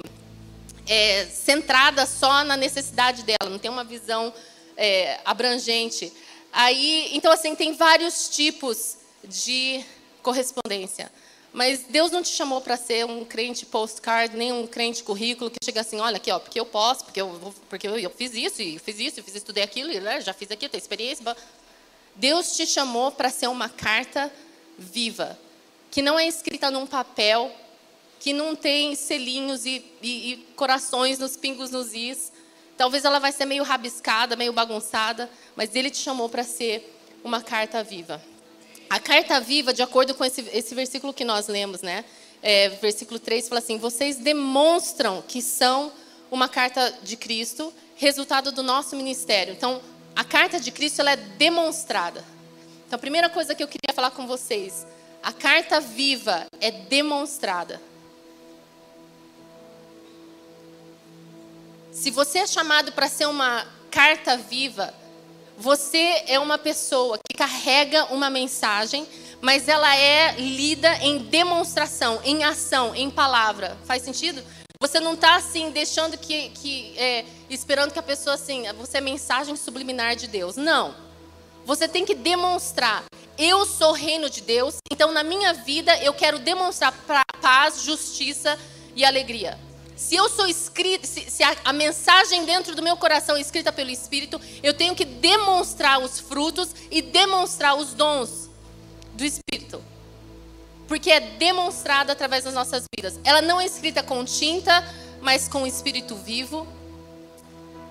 é, 0.87 1.27
centrada 1.27 2.07
só 2.07 2.45
na 2.45 2.57
necessidade 2.57 3.23
dela, 3.23 3.51
não 3.51 3.59
tem 3.59 3.71
uma 3.71 3.85
visão 3.85 4.33
é, 4.77 5.21
abrangente. 5.25 6.13
Aí, 6.53 7.11
então 7.13 7.33
assim, 7.33 7.55
tem 7.55 7.73
vários 7.73 8.29
tipos 8.29 8.99
de 9.25 9.85
correspondência. 10.23 11.11
Mas 11.53 11.85
Deus 11.89 12.11
não 12.11 12.23
te 12.23 12.31
chamou 12.31 12.63
para 12.63 12.79
ser 12.79 13.05
um 13.05 13.25
crente 13.25 13.67
postcard, 13.67 14.35
nem 14.35 14.53
um 14.53 14.67
crente 14.67 15.05
currículo 15.05 15.51
que 15.51 15.59
chega 15.63 15.83
assim, 15.83 16.01
olha 16.01 16.17
aqui, 16.17 16.31
ó, 16.31 16.39
porque 16.39 16.59
eu 16.59 16.65
posso, 16.65 17.05
porque 17.05 17.21
eu, 17.21 17.55
porque 17.69 17.87
eu, 17.87 17.99
eu 17.99 18.09
fiz 18.09 18.33
isso, 18.35 18.63
e 18.63 18.79
fiz 18.79 18.99
isso, 18.99 19.21
e 19.21 19.23
fiz 19.23 19.35
estudei 19.35 19.63
aquilo, 19.63 19.93
né, 20.01 20.21
já 20.23 20.33
fiz 20.33 20.51
aquilo, 20.51 20.71
tenho 20.71 20.81
experiência. 20.81 21.37
Deus 22.17 22.57
te 22.57 22.67
chamou 22.67 23.13
para 23.13 23.29
ser 23.29 23.49
uma 23.49 23.69
carta 23.69 24.33
viva, 24.79 25.39
que 25.91 26.03
não 26.03 26.19
é 26.19 26.27
escrita 26.27 26.71
num 26.71 26.87
papel, 26.87 27.51
que 28.19 28.33
não 28.33 28.55
tem 28.55 28.95
selinhos 28.95 29.67
e, 29.67 29.85
e, 30.01 30.33
e 30.33 30.37
corações 30.55 31.19
nos 31.19 31.37
pingos 31.37 31.71
nos 31.71 31.93
is. 31.93 32.33
Talvez 32.77 33.05
ela 33.05 33.19
vai 33.19 33.33
ser 33.33 33.47
meio 33.47 33.65
rabiscada, 33.65 34.37
meio 34.37 34.53
bagunçada, 34.53 35.31
mas 35.57 35.75
Ele 35.75 35.91
te 35.91 35.99
chamou 35.99 36.29
para 36.29 36.45
ser 36.45 36.99
uma 37.25 37.43
carta 37.43 37.83
viva. 37.83 38.23
A 38.89 39.01
carta 39.01 39.41
viva, 39.41 39.73
de 39.73 39.83
acordo 39.83 40.15
com 40.15 40.25
esse, 40.25 40.43
esse 40.53 40.75
versículo 40.75 41.13
que 41.13 41.25
nós 41.25 41.49
lemos, 41.49 41.81
né? 41.83 42.05
É, 42.43 42.69
versículo 42.69 43.19
3 43.19 43.49
fala 43.49 43.61
assim: 43.61 43.79
vocês 43.79 44.17
demonstram 44.17 45.23
que 45.27 45.41
são 45.41 45.93
uma 46.31 46.49
carta 46.49 46.99
de 47.03 47.17
Cristo, 47.17 47.73
resultado 47.97 48.53
do 48.53 48.63
nosso 48.63 48.97
ministério. 48.97 49.53
Então, 49.53 49.81
a 50.15 50.25
carta 50.25 50.61
de 50.61 50.71
Cristo 50.71 51.01
ela 51.01 51.13
é 51.13 51.17
demonstrada. 51.17 52.25
Então, 52.93 52.99
a 52.99 53.01
primeira 53.01 53.31
coisa 53.31 53.55
que 53.55 53.63
eu 53.63 53.69
queria 53.69 53.95
falar 53.95 54.11
com 54.11 54.27
vocês: 54.27 54.87
a 55.23 55.33
carta 55.33 55.81
viva 55.81 56.47
é 56.61 56.71
demonstrada. 56.71 57.81
Se 61.91 62.11
você 62.11 62.41
é 62.41 62.47
chamado 62.47 62.93
para 62.93 63.09
ser 63.09 63.25
uma 63.25 63.67
carta 63.91 64.37
viva, 64.37 64.93
você 65.57 66.23
é 66.27 66.39
uma 66.39 66.59
pessoa 66.59 67.17
que 67.17 67.35
carrega 67.35 68.13
uma 68.13 68.29
mensagem, 68.29 69.09
mas 69.41 69.69
ela 69.69 69.97
é 69.97 70.33
lida 70.39 70.95
em 70.97 71.17
demonstração, 71.17 72.21
em 72.23 72.45
ação, 72.45 72.95
em 72.95 73.11
palavra. 73.11 73.75
Faz 73.87 74.03
sentido? 74.03 74.45
Você 74.83 75.01
não 75.01 75.15
está 75.15 75.37
assim 75.37 75.71
deixando 75.71 76.19
que, 76.19 76.51
que 76.51 76.93
é, 76.99 77.25
esperando 77.49 77.91
que 77.91 77.99
a 77.99 78.03
pessoa 78.03 78.35
assim, 78.35 78.71
você 78.75 78.99
é 78.99 79.01
mensagem 79.01 79.57
subliminar 79.57 80.15
de 80.15 80.27
Deus. 80.27 80.57
Não. 80.57 81.12
Você 81.65 81.89
tem 81.89 82.05
que 82.05 82.15
demonstrar. 82.15 83.05
Eu 83.39 83.65
sou 83.65 83.93
reino 83.93 84.29
de 84.29 84.43
Deus, 84.43 84.77
então 84.91 85.11
na 85.11 85.23
minha 85.23 85.53
vida 85.55 85.97
eu 86.03 86.13
quero 86.13 86.39
demonstrar 86.39 86.93
paz, 87.41 87.83
justiça 87.83 88.59
e 88.95 89.05
alegria. 89.05 89.59
Se 89.97 90.17
eu 90.17 90.29
sou 90.29 90.47
escrito, 90.47 91.07
se, 91.07 91.31
se 91.31 91.43
a, 91.43 91.57
a, 91.65 91.73
mensagem 91.73 92.45
dentro 92.45 92.75
do 92.75 92.83
meu 92.83 92.97
coração 92.97 93.37
é 93.37 93.41
escrita 93.41 93.73
pelo 93.73 93.91
Espírito, 93.91 94.41
eu 94.63 94.75
tenho 94.75 94.95
que 94.95 95.05
demonstrar 95.05 96.01
os 96.01 96.19
frutos 96.19 96.75
e 96.91 97.01
demonstrar 97.01 97.77
os 97.77 97.95
dons 97.95 98.51
do 99.15 99.25
Espírito. 99.25 99.83
Porque 100.89 101.11
é 101.11 101.21
demonstrada 101.21 102.13
através 102.13 102.45
das 102.45 102.53
nossas 102.53 102.85
vidas. 102.95 103.19
Ela 103.25 103.41
não 103.41 103.61
é 103.61 103.65
escrita 103.65 104.03
com 104.03 104.25
tinta, 104.25 104.87
mas 105.21 105.49
com 105.49 105.63
o 105.63 105.67
Espírito 105.67 106.17
vivo. 106.17 106.67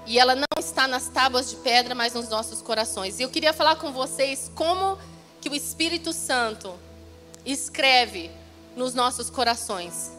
E 0.06 0.18
ela 0.18 0.36
não 0.36 0.46
está 0.58 0.88
nas 0.88 1.08
tábuas 1.08 1.50
de 1.50 1.56
pedra, 1.58 1.94
mas 1.94 2.14
nos 2.14 2.30
nossos 2.30 2.62
corações. 2.62 3.20
E 3.20 3.24
eu 3.24 3.30
queria 3.30 3.54
falar 3.54 3.76
com 3.76 3.92
vocês 3.92 4.52
como 4.56 4.98
que 5.40 5.50
o 5.50 5.56
Espírito 5.56 6.12
Santo 6.12 6.74
escreve 7.46 8.32
nos 8.76 8.94
nossos 8.94 9.30
corações. 9.30 10.12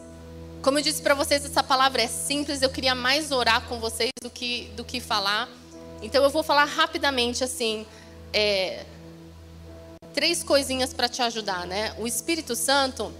Como 0.61 0.79
eu 0.79 0.83
disse 0.83 1.01
para 1.01 1.13
vocês, 1.13 1.43
essa 1.43 1.61
palavra 1.61 2.01
é 2.01 2.07
simples. 2.07 2.61
Eu 2.61 2.69
queria 2.69 2.95
mais 2.95 3.31
orar 3.31 3.67
com 3.67 3.79
vocês 3.79 4.11
do 4.21 4.29
que, 4.29 4.71
do 4.75 4.83
que 4.83 4.99
falar. 4.99 5.49
Então 6.01 6.23
eu 6.23 6.29
vou 6.29 6.43
falar 6.43 6.65
rapidamente 6.65 7.43
assim. 7.43 7.85
É, 8.31 8.85
três 10.13 10.43
coisinhas 10.43 10.93
para 10.93 11.09
te 11.09 11.21
ajudar, 11.21 11.67
né? 11.67 11.93
O 11.97 12.07
Espírito 12.07 12.55
Santo, 12.55 13.11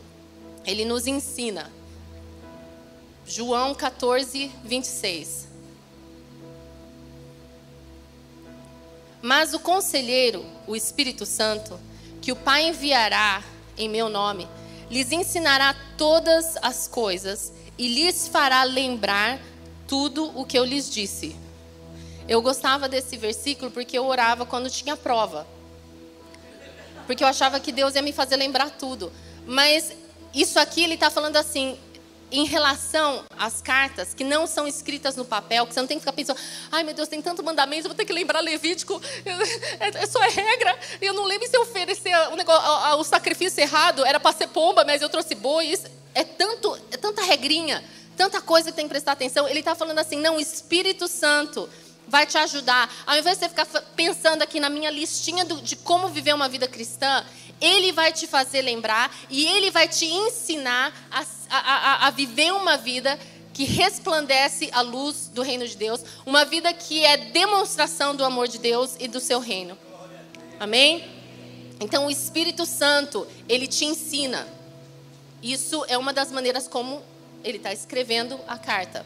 ele 0.66 0.86
nos 0.86 1.08
ensina. 1.08 1.70
João 3.26 3.74
14, 3.74 4.52
26. 4.64 5.53
Mas 9.24 9.54
o 9.54 9.60
conselheiro, 9.60 10.46
o 10.68 10.76
Espírito 10.76 11.26
Santo, 11.26 11.80
que 12.22 12.34
o 12.34 12.36
Pai 12.36 12.68
enviará 12.68 13.42
em 13.78 13.88
meu 13.88 14.10
nome, 14.10 14.46
lhes 14.92 15.14
ensinará 15.14 15.74
todas 15.98 16.58
as 16.62 16.90
coisas 16.90 17.54
e 17.78 17.88
lhes 17.88 18.28
fará 18.28 18.64
lembrar 18.64 19.40
tudo 19.88 20.38
o 20.38 20.46
que 20.46 20.60
eu 20.60 20.66
lhes 20.66 20.92
disse. 20.92 21.38
Eu 22.28 22.42
gostava 22.42 22.90
desse 22.90 23.16
versículo 23.16 23.72
porque 23.72 23.98
eu 23.98 24.06
orava 24.06 24.46
quando 24.46 24.70
tinha 24.70 24.98
prova. 24.98 25.48
Porque 27.08 27.24
eu 27.24 27.28
achava 27.28 27.62
que 27.62 27.72
Deus 27.72 27.96
ia 27.96 28.02
me 28.02 28.12
fazer 28.12 28.36
lembrar 28.36 28.72
tudo. 28.72 29.10
Mas 29.48 29.94
isso 30.34 30.60
aqui 30.60 30.84
ele 30.84 30.96
está 30.96 31.10
falando 31.10 31.38
assim: 31.38 31.80
em 32.34 32.46
relação 32.46 33.24
às 33.38 33.62
cartas 33.62 34.16
que 34.16 34.24
não 34.24 34.48
são 34.48 34.68
escritas 34.68 35.16
no 35.16 35.24
papel, 35.24 35.68
que 35.68 35.74
você 35.74 35.80
não 35.80 35.88
tem 35.88 35.98
que 35.98 36.02
ficar 36.02 36.14
pensando, 36.14 36.40
ai 36.72 36.84
meu 36.84 36.96
Deus, 36.96 37.08
tem 37.08 37.22
tanto 37.22 37.44
mandamento, 37.44 37.86
eu 37.86 37.90
vou 37.90 37.96
ter 37.96 38.06
que 38.06 38.12
lembrar 38.12 38.42
Levítico, 38.42 39.00
é, 39.80 40.04
é 40.04 40.06
só 40.08 40.22
é 40.24 40.30
regra. 40.30 40.78
Eu 41.00 41.14
não 41.14 41.26
lembro 41.26 41.48
se 41.48 41.56
eu 41.56 41.62
oferecer 41.62 42.12
o, 42.32 42.36
negócio, 42.36 43.00
o 43.00 43.04
sacrifício 43.04 43.62
errado, 43.62 44.04
era 44.04 44.20
para 44.20 44.36
ser 44.36 44.48
pomba, 44.48 44.84
mas 44.84 45.02
eu 45.02 45.10
trouxe 45.10 45.36
boi. 45.36 45.80
É, 46.16 46.24
tanto, 46.24 46.76
é 46.92 46.98
tanta 46.98 47.24
regrinha, 47.24 47.84
tanta 48.18 48.42
coisa 48.42 48.72
que 48.72 48.76
tem 48.76 48.86
que 48.86 48.90
prestar 48.90 49.12
atenção. 49.12 49.48
Ele 49.48 49.60
está 49.60 49.76
falando 49.76 50.00
assim, 50.00 50.18
não, 50.18 50.38
o 50.38 50.40
Espírito 50.40 51.08
Santo 51.08 51.70
vai 52.08 52.26
te 52.26 52.38
ajudar. 52.38 52.92
Ao 53.06 53.18
invés 53.18 53.38
de 53.38 53.46
você 53.46 53.50
ficar 53.50 53.66
pensando 53.96 54.42
aqui 54.42 54.60
na 54.60 54.70
minha 54.70 54.90
listinha 54.90 55.46
do, 55.46 55.62
de 55.62 55.76
como 55.76 56.10
viver 56.10 56.34
uma 56.34 56.50
vida 56.50 56.68
cristã, 56.68 57.24
ele 57.64 57.94
vai 57.94 58.12
te 58.12 58.28
fazer 58.28 58.62
lembrar 58.62 59.10
e 59.30 59.46
Ele 59.46 59.72
vai 59.72 59.88
te 59.88 60.06
ensinar 60.06 60.94
a, 61.10 61.26
a, 61.50 62.08
a, 62.08 62.12
viver 62.12 62.52
uma 62.52 62.76
vida 62.76 63.18
que 63.54 63.64
resplandece 63.64 64.70
a 64.74 64.82
luz 64.82 65.32
do 65.34 65.42
reino 65.42 65.66
de 65.66 65.78
Deus, 65.78 66.02
uma 66.26 66.44
vida 66.44 66.74
que 66.74 67.06
é 67.06 67.16
demonstração 67.16 68.14
do 68.14 68.26
amor 68.26 68.50
de 68.50 68.58
Deus 68.58 68.98
e 69.00 69.08
do 69.08 69.22
seu 69.22 69.40
reino. 69.40 69.78
Amém? 70.60 71.10
Então 71.80 72.08
o 72.08 72.12
Espírito 72.12 72.66
Santo, 72.66 73.26
ele 73.48 73.66
te 73.66 73.86
ensina. 73.86 74.46
Isso 75.42 75.86
é 75.88 75.98
uma 75.98 76.12
das 76.12 76.34
maneiras 76.34 76.68
como 76.68 77.02
ele 77.46 77.58
está 77.58 77.72
escrevendo 77.72 78.38
a 78.46 78.58
carta. 78.58 79.06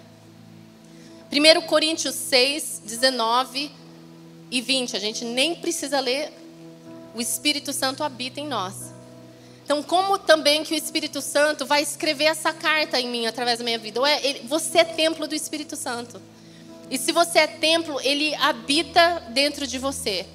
1 1.32 1.62
Coríntios 1.68 2.16
6, 2.16 2.82
19 2.86 3.72
e 4.50 4.62
20. 4.62 4.98
A 4.98 5.00
gente 5.00 5.24
nem 5.24 5.54
precisa 5.54 6.00
ler 6.00 6.32
o 7.18 7.22
Espírito 7.22 7.74
Santo 7.74 8.04
habita 8.04 8.40
em 8.40 8.48
nós. 8.48 8.94
Então, 9.66 9.82
como 9.82 10.20
também 10.20 10.64
que 10.64 10.76
o 10.76 10.78
Espírito 10.78 11.20
Santo 11.20 11.66
vai 11.66 11.82
escrever 11.82 12.26
essa 12.26 12.54
carta 12.54 13.00
em 13.02 13.10
mim 13.10 13.26
através 13.26 13.58
da 13.58 13.66
minha 13.66 13.80
vida? 13.80 14.00
Ué, 14.00 14.24
ele, 14.24 14.48
você 14.48 14.78
é 14.78 14.84
templo 14.84 15.28
do 15.28 15.34
Espírito 15.34 15.76
Santo. 15.76 16.22
E 16.92 16.98
se 16.98 17.12
você 17.12 17.40
é 17.40 17.48
templo, 17.48 18.00
ele 18.02 18.36
habita 18.36 19.20
dentro 19.32 19.66
de 19.66 19.80
você. 19.80 20.28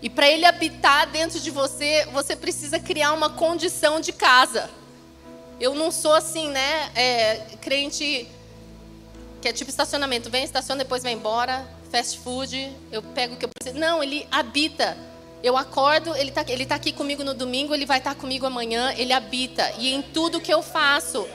E 0.00 0.08
para 0.08 0.28
ele 0.28 0.46
habitar 0.46 1.10
dentro 1.10 1.38
de 1.38 1.50
você, 1.50 2.06
você 2.06 2.34
precisa 2.34 2.80
criar 2.80 3.12
uma 3.12 3.28
condição 3.28 4.00
de 4.00 4.12
casa. 4.14 4.70
Eu 5.60 5.74
não 5.74 5.92
sou 5.92 6.14
assim, 6.14 6.48
né? 6.48 6.90
É, 6.94 7.36
crente 7.60 8.26
que 9.42 9.48
é 9.48 9.52
tipo 9.52 9.70
estacionamento, 9.70 10.30
vem, 10.30 10.42
estaciona, 10.42 10.82
depois 10.82 11.02
vai 11.02 11.12
embora 11.12 11.76
fast 11.96 12.18
food, 12.18 12.76
eu 12.92 13.02
pego 13.02 13.34
o 13.34 13.36
que 13.38 13.46
eu 13.46 13.48
preciso. 13.48 13.80
Não, 13.80 14.02
ele 14.02 14.28
habita. 14.30 14.98
Eu 15.42 15.56
acordo, 15.56 16.14
ele 16.14 16.28
está 16.28 16.44
ele 16.46 16.66
tá 16.66 16.74
aqui 16.74 16.92
comigo 16.92 17.24
no 17.24 17.32
domingo, 17.32 17.74
ele 17.74 17.86
vai 17.86 17.98
estar 17.98 18.14
tá 18.14 18.20
comigo 18.20 18.44
amanhã, 18.44 18.92
ele 18.98 19.14
habita. 19.14 19.72
E 19.78 19.94
em 19.94 20.02
tudo 20.02 20.40
que 20.40 20.52
eu 20.52 20.62
faço, 20.62 21.26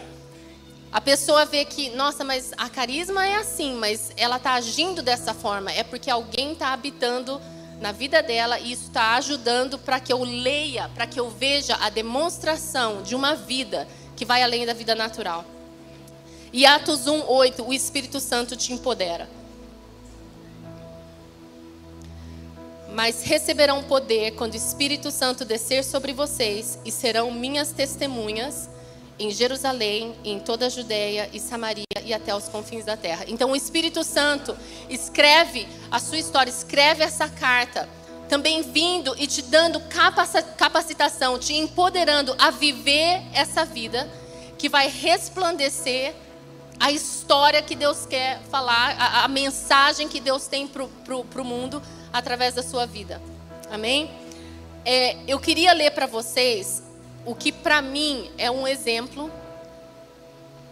a 0.91 1.01
pessoa 1.01 1.45
vê 1.45 1.65
que, 1.65 1.89
nossa, 1.91 2.23
mas 2.23 2.51
a 2.57 2.69
carisma 2.69 3.25
é 3.25 3.37
assim, 3.37 3.73
mas 3.73 4.11
ela 4.15 4.37
está 4.37 4.53
agindo 4.53 5.01
dessa 5.01 5.33
forma. 5.33 5.71
É 5.71 5.83
porque 5.83 6.11
alguém 6.11 6.51
está 6.51 6.73
habitando 6.73 7.41
na 7.79 7.91
vida 7.91 8.21
dela 8.21 8.59
e 8.59 8.71
isso 8.71 8.83
está 8.83 9.15
ajudando 9.15 9.79
para 9.79 9.99
que 9.99 10.13
eu 10.13 10.23
leia, 10.23 10.89
para 10.93 11.07
que 11.07 11.19
eu 11.19 11.27
veja 11.27 11.75
a 11.81 11.89
demonstração 11.89 13.01
de 13.01 13.15
uma 13.15 13.33
vida 13.33 13.87
que 14.15 14.25
vai 14.25 14.43
além 14.43 14.63
da 14.63 14.73
vida 14.73 14.93
natural. 14.93 15.43
E 16.53 16.67
Atos 16.67 17.07
1, 17.07 17.27
8, 17.27 17.63
o 17.63 17.73
Espírito 17.73 18.19
Santo 18.19 18.55
te 18.55 18.73
empodera. 18.73 19.40
Mas 22.93 23.23
receberão 23.23 23.83
poder 23.83 24.31
quando 24.31 24.53
o 24.53 24.57
Espírito 24.57 25.11
Santo 25.11 25.45
descer 25.45 25.83
sobre 25.83 26.13
vocês 26.13 26.77
e 26.85 26.91
serão 26.91 27.31
minhas 27.31 27.71
testemunhas 27.71 28.69
em 29.17 29.31
Jerusalém, 29.31 30.15
em 30.23 30.39
toda 30.39 30.65
a 30.65 30.69
Judéia 30.69 31.29
e 31.31 31.39
Samaria 31.39 31.83
e 32.03 32.13
até 32.13 32.35
os 32.35 32.47
confins 32.47 32.85
da 32.85 32.97
terra. 32.97 33.25
Então 33.27 33.51
o 33.51 33.55
Espírito 33.55 34.03
Santo 34.03 34.55
escreve 34.89 35.67
a 35.89 35.99
sua 35.99 36.17
história, 36.17 36.49
escreve 36.49 37.03
essa 37.03 37.29
carta 37.29 37.87
também 38.27 38.61
vindo 38.61 39.13
e 39.17 39.27
te 39.27 39.41
dando 39.41 39.81
capacitação, 40.57 41.37
te 41.37 41.53
empoderando 41.53 42.33
a 42.39 42.49
viver 42.49 43.21
essa 43.33 43.65
vida 43.65 44.09
que 44.57 44.69
vai 44.69 44.87
resplandecer 44.87 46.15
a 46.81 46.91
história 46.91 47.61
que 47.61 47.75
Deus 47.75 48.07
quer 48.07 48.41
falar, 48.49 48.95
a, 48.97 49.23
a 49.25 49.27
mensagem 49.27 50.09
que 50.09 50.19
Deus 50.19 50.47
tem 50.47 50.67
para 50.67 50.83
o 50.83 51.45
mundo 51.45 51.79
através 52.11 52.55
da 52.55 52.63
sua 52.63 52.87
vida. 52.87 53.21
Amém? 53.69 54.09
É, 54.83 55.15
eu 55.27 55.39
queria 55.39 55.73
ler 55.73 55.91
para 55.91 56.07
vocês 56.07 56.81
o 57.23 57.35
que 57.35 57.51
para 57.51 57.83
mim 57.83 58.31
é 58.35 58.49
um 58.49 58.67
exemplo 58.67 59.31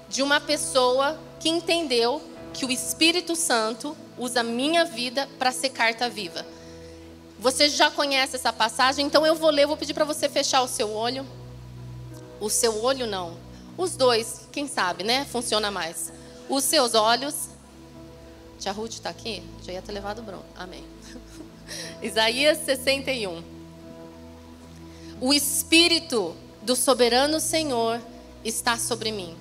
de 0.09 0.23
uma 0.23 0.41
pessoa 0.41 1.15
que 1.39 1.47
entendeu 1.47 2.19
que 2.55 2.65
o 2.65 2.71
Espírito 2.71 3.35
Santo 3.35 3.95
usa 4.17 4.39
a 4.39 4.43
minha 4.43 4.83
vida 4.85 5.29
para 5.37 5.51
ser 5.51 5.69
carta 5.69 6.09
viva. 6.09 6.43
Você 7.37 7.69
já 7.69 7.91
conhece 7.91 8.35
essa 8.35 8.51
passagem, 8.51 9.05
então 9.05 9.23
eu 9.27 9.35
vou 9.35 9.51
ler, 9.51 9.67
vou 9.67 9.77
pedir 9.77 9.93
para 9.93 10.05
você 10.05 10.27
fechar 10.27 10.63
o 10.63 10.67
seu 10.67 10.91
olho. 10.91 11.23
O 12.39 12.49
seu 12.49 12.83
olho 12.83 13.05
não. 13.05 13.37
Os 13.79 13.95
dois, 13.95 14.41
quem 14.51 14.67
sabe, 14.67 15.05
né? 15.05 15.23
Funciona 15.23 15.71
mais. 15.71 16.11
Os 16.49 16.65
seus 16.65 16.95
olhos. 16.95 17.47
Tia 18.59 18.73
Ruth 18.73 18.91
está 18.91 19.09
aqui? 19.09 19.41
Já 19.63 19.71
ia 19.71 19.81
ter 19.81 19.93
levado 19.93 20.21
bronca. 20.21 20.43
Amém. 20.53 20.83
Isaías 22.03 22.57
61. 22.65 23.41
O 25.21 25.33
Espírito 25.33 26.35
do 26.61 26.75
soberano 26.75 27.39
Senhor 27.39 28.01
está 28.43 28.77
sobre 28.77 29.13
mim. 29.13 29.33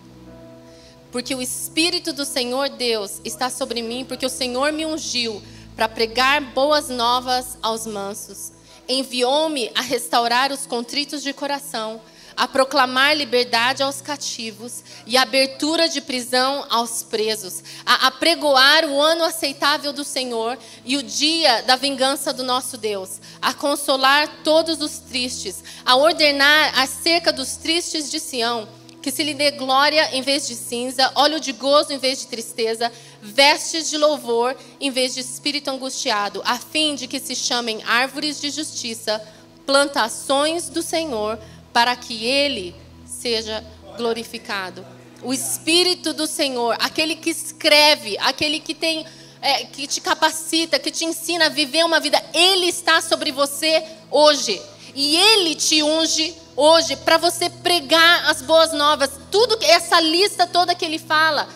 Porque 1.11 1.35
o 1.35 1.42
Espírito 1.42 2.12
do 2.12 2.25
Senhor 2.25 2.68
Deus 2.68 3.21
está 3.25 3.50
sobre 3.50 3.83
mim, 3.83 4.04
porque 4.04 4.25
o 4.25 4.30
Senhor 4.30 4.73
me 4.73 4.87
ungiu 4.87 5.42
para 5.75 5.88
pregar 5.88 6.40
boas 6.40 6.88
novas 6.88 7.59
aos 7.61 7.87
mansos. 7.87 8.52
Enviou-me 8.88 9.73
a 9.75 9.80
restaurar 9.80 10.52
os 10.52 10.64
contritos 10.64 11.25
de 11.25 11.33
coração, 11.33 12.00
a 12.38 12.47
proclamar 12.47 13.16
liberdade 13.16 13.83
aos 13.83 14.00
cativos 14.00 14.85
e 15.04 15.16
abertura 15.16 15.88
de 15.88 16.00
prisão 16.00 16.64
aos 16.71 17.02
presos, 17.02 17.64
a 17.85 18.07
apregoar 18.07 18.85
o 18.85 19.00
ano 19.00 19.25
aceitável 19.25 19.92
do 19.92 20.04
Senhor 20.04 20.57
e 20.85 20.97
o 20.97 21.02
dia 21.02 21.62
da 21.62 21.75
vingança 21.75 22.33
do 22.33 22.45
nosso 22.45 22.76
Deus, 22.76 23.21
a 23.42 23.52
consolar 23.52 24.28
todos 24.45 24.80
os 24.80 24.99
tristes, 25.00 25.64
a 25.85 25.97
ordenar 25.97 26.78
acerca 26.78 27.33
dos 27.33 27.57
tristes 27.57 28.09
de 28.09 28.21
Sião 28.21 28.68
que 29.00 29.12
se 29.12 29.23
lhe 29.23 29.33
dê 29.33 29.52
glória 29.52 30.14
em 30.14 30.23
vez 30.23 30.47
de 30.47 30.54
cinza, 30.54 31.11
óleo 31.14 31.38
de 31.38 31.52
gozo 31.52 31.92
em 31.92 31.99
vez 31.99 32.21
de 32.21 32.26
tristeza, 32.26 32.92
vestes 33.23 33.88
de 33.88 33.97
louvor 33.97 34.57
em 34.80 34.90
vez 34.90 35.14
de 35.14 35.21
espírito 35.21 35.71
angustiado, 35.71 36.42
a 36.45 36.59
fim 36.59 36.95
de 36.95 37.07
que 37.07 37.21
se 37.21 37.35
chamem 37.35 37.80
árvores 37.85 38.40
de 38.40 38.50
justiça, 38.50 39.23
plantações 39.64 40.68
do 40.68 40.83
Senhor, 40.83 41.38
para 41.78 41.94
que 41.94 42.26
ele 42.26 42.75
seja 43.06 43.64
glorificado. 43.97 44.85
O 45.23 45.32
Espírito 45.32 46.12
do 46.12 46.26
Senhor, 46.26 46.76
aquele 46.80 47.14
que 47.14 47.30
escreve, 47.30 48.18
aquele 48.18 48.58
que 48.58 48.75
tem, 48.75 49.06
é, 49.40 49.62
que 49.62 49.87
te 49.87 50.00
capacita, 50.00 50.76
que 50.80 50.90
te 50.90 51.04
ensina 51.04 51.47
a 51.47 51.49
viver 51.49 51.85
uma 51.85 52.00
vida, 52.00 52.20
ele 52.35 52.66
está 52.66 53.00
sobre 53.00 53.30
você 53.30 53.85
hoje. 54.11 54.61
E 54.92 55.16
ele 55.16 55.54
te 55.54 55.80
unge 55.80 56.35
hoje 56.56 56.97
para 56.97 57.16
você 57.16 57.49
pregar 57.49 58.28
as 58.28 58.42
boas 58.42 58.73
novas. 58.73 59.11
Tudo 59.30 59.56
essa 59.62 60.00
lista 60.00 60.49
toda 60.49 60.75
que 60.75 60.85
ele 60.85 60.99
fala 60.99 61.49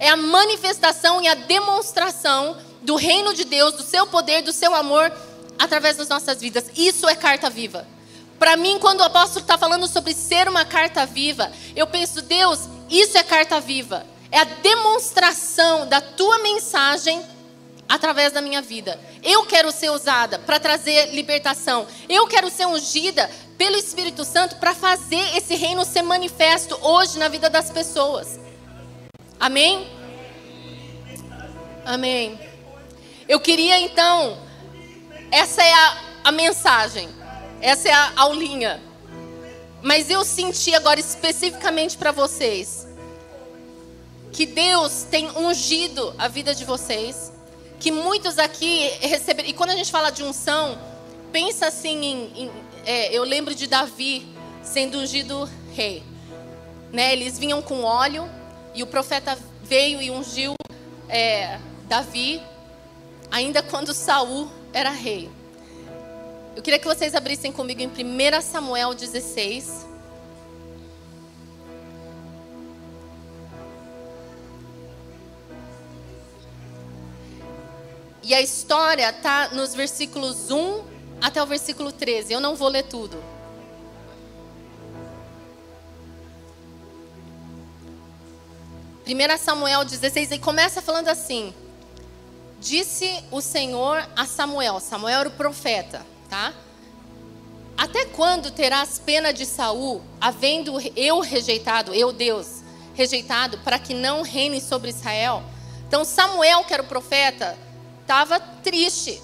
é 0.00 0.08
a 0.08 0.16
manifestação 0.16 1.22
e 1.22 1.28
a 1.28 1.36
demonstração 1.36 2.56
do 2.82 2.96
reino 2.96 3.32
de 3.32 3.44
Deus, 3.44 3.74
do 3.74 3.84
seu 3.84 4.08
poder, 4.08 4.42
do 4.42 4.52
seu 4.52 4.74
amor 4.74 5.12
através 5.56 5.96
das 5.96 6.08
nossas 6.08 6.40
vidas. 6.40 6.64
Isso 6.76 7.08
é 7.08 7.14
carta 7.14 7.48
viva. 7.48 7.86
Para 8.38 8.56
mim, 8.56 8.78
quando 8.78 9.00
o 9.00 9.04
apóstolo 9.04 9.40
está 9.40 9.58
falando 9.58 9.86
sobre 9.88 10.14
ser 10.14 10.48
uma 10.48 10.64
carta 10.64 11.04
viva, 11.04 11.50
eu 11.74 11.86
penso, 11.86 12.22
Deus, 12.22 12.68
isso 12.88 13.18
é 13.18 13.22
carta 13.22 13.60
viva. 13.60 14.06
É 14.30 14.38
a 14.38 14.44
demonstração 14.44 15.86
da 15.86 16.00
tua 16.00 16.38
mensagem 16.38 17.20
através 17.88 18.32
da 18.32 18.40
minha 18.40 18.60
vida. 18.60 19.00
Eu 19.22 19.46
quero 19.46 19.72
ser 19.72 19.90
usada 19.90 20.38
para 20.38 20.60
trazer 20.60 21.14
libertação. 21.14 21.86
Eu 22.08 22.26
quero 22.26 22.50
ser 22.50 22.66
ungida 22.66 23.28
pelo 23.56 23.76
Espírito 23.76 24.24
Santo 24.24 24.56
para 24.56 24.74
fazer 24.74 25.36
esse 25.36 25.54
reino 25.54 25.84
ser 25.84 26.02
manifesto 26.02 26.78
hoje 26.82 27.18
na 27.18 27.28
vida 27.28 27.48
das 27.48 27.70
pessoas. 27.70 28.38
Amém? 29.40 29.88
Amém. 31.84 32.38
Eu 33.26 33.40
queria 33.40 33.80
então, 33.80 34.38
essa 35.30 35.62
é 35.62 35.72
a, 35.72 35.98
a 36.24 36.32
mensagem, 36.32 37.08
essa 37.60 37.88
é 37.88 37.92
a 37.92 38.12
aulinha. 38.16 38.82
Mas 39.82 40.10
eu 40.10 40.24
senti 40.24 40.74
agora 40.74 40.98
especificamente 40.98 41.96
para 41.96 42.10
vocês 42.10 42.86
que 44.32 44.44
Deus 44.44 45.04
tem 45.10 45.30
ungido 45.30 46.14
a 46.18 46.28
vida 46.28 46.54
de 46.54 46.64
vocês 46.64 47.32
que 47.80 47.90
muitos 47.90 48.38
aqui 48.38 48.88
receberam. 49.00 49.48
E 49.48 49.52
quando 49.52 49.70
a 49.70 49.76
gente 49.76 49.90
fala 49.90 50.10
de 50.10 50.22
unção, 50.22 50.78
pensa 51.32 51.66
assim 51.66 52.04
em. 52.04 52.42
em 52.44 52.50
é, 52.84 53.12
eu 53.12 53.22
lembro 53.22 53.54
de 53.54 53.66
Davi 53.66 54.26
sendo 54.62 54.98
ungido 54.98 55.48
rei. 55.74 56.02
Né? 56.92 57.12
Eles 57.12 57.38
vinham 57.38 57.60
com 57.62 57.82
óleo 57.82 58.28
e 58.74 58.82
o 58.82 58.86
profeta 58.86 59.38
veio 59.62 60.00
e 60.00 60.10
ungiu 60.10 60.54
é, 61.08 61.58
Davi, 61.86 62.42
ainda 63.30 63.62
quando 63.62 63.92
Saul 63.92 64.48
era 64.72 64.90
rei. 64.90 65.30
Eu 66.58 66.62
queria 66.62 66.80
que 66.80 66.88
vocês 66.88 67.14
abrissem 67.14 67.52
comigo 67.52 67.80
em 67.80 67.86
1 67.86 68.42
Samuel 68.42 68.92
16. 68.92 69.86
E 78.24 78.34
a 78.34 78.40
história 78.40 79.08
está 79.08 79.50
nos 79.50 79.72
versículos 79.72 80.50
1 80.50 80.84
até 81.20 81.40
o 81.40 81.46
versículo 81.46 81.92
13. 81.92 82.32
Eu 82.32 82.40
não 82.40 82.56
vou 82.56 82.66
ler 82.66 82.82
tudo. 82.82 83.22
Primeira 89.04 89.38
Samuel 89.38 89.84
16 89.84 90.32
e 90.32 90.38
começa 90.40 90.82
falando 90.82 91.06
assim: 91.06 91.54
Disse 92.58 93.22
o 93.30 93.40
Senhor 93.40 94.04
a 94.16 94.26
Samuel, 94.26 94.80
Samuel 94.80 95.20
era 95.20 95.28
o 95.28 95.32
profeta, 95.32 96.04
tá? 96.28 96.52
Até 97.76 98.06
quando 98.06 98.50
terás 98.50 98.98
pena 98.98 99.32
de 99.32 99.46
Saul, 99.46 100.02
havendo 100.20 100.80
eu 100.96 101.20
rejeitado, 101.20 101.94
eu 101.94 102.12
Deus, 102.12 102.62
rejeitado 102.94 103.58
para 103.58 103.78
que 103.78 103.94
não 103.94 104.22
reine 104.22 104.60
sobre 104.60 104.90
Israel? 104.90 105.44
Então 105.86 106.04
Samuel, 106.04 106.64
que 106.64 106.74
era 106.74 106.82
o 106.82 106.86
profeta, 106.86 107.56
estava 108.02 108.40
triste, 108.40 109.22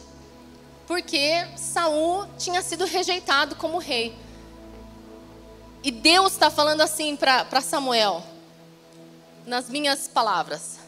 porque 0.86 1.46
Saul 1.56 2.26
tinha 2.38 2.62
sido 2.62 2.84
rejeitado 2.84 3.56
como 3.56 3.78
rei. 3.78 4.16
E 5.82 5.90
Deus 5.90 6.32
está 6.32 6.48
falando 6.48 6.80
assim 6.80 7.16
para 7.16 7.60
Samuel, 7.60 8.22
nas 9.44 9.68
minhas 9.68 10.06
palavras: 10.06 10.78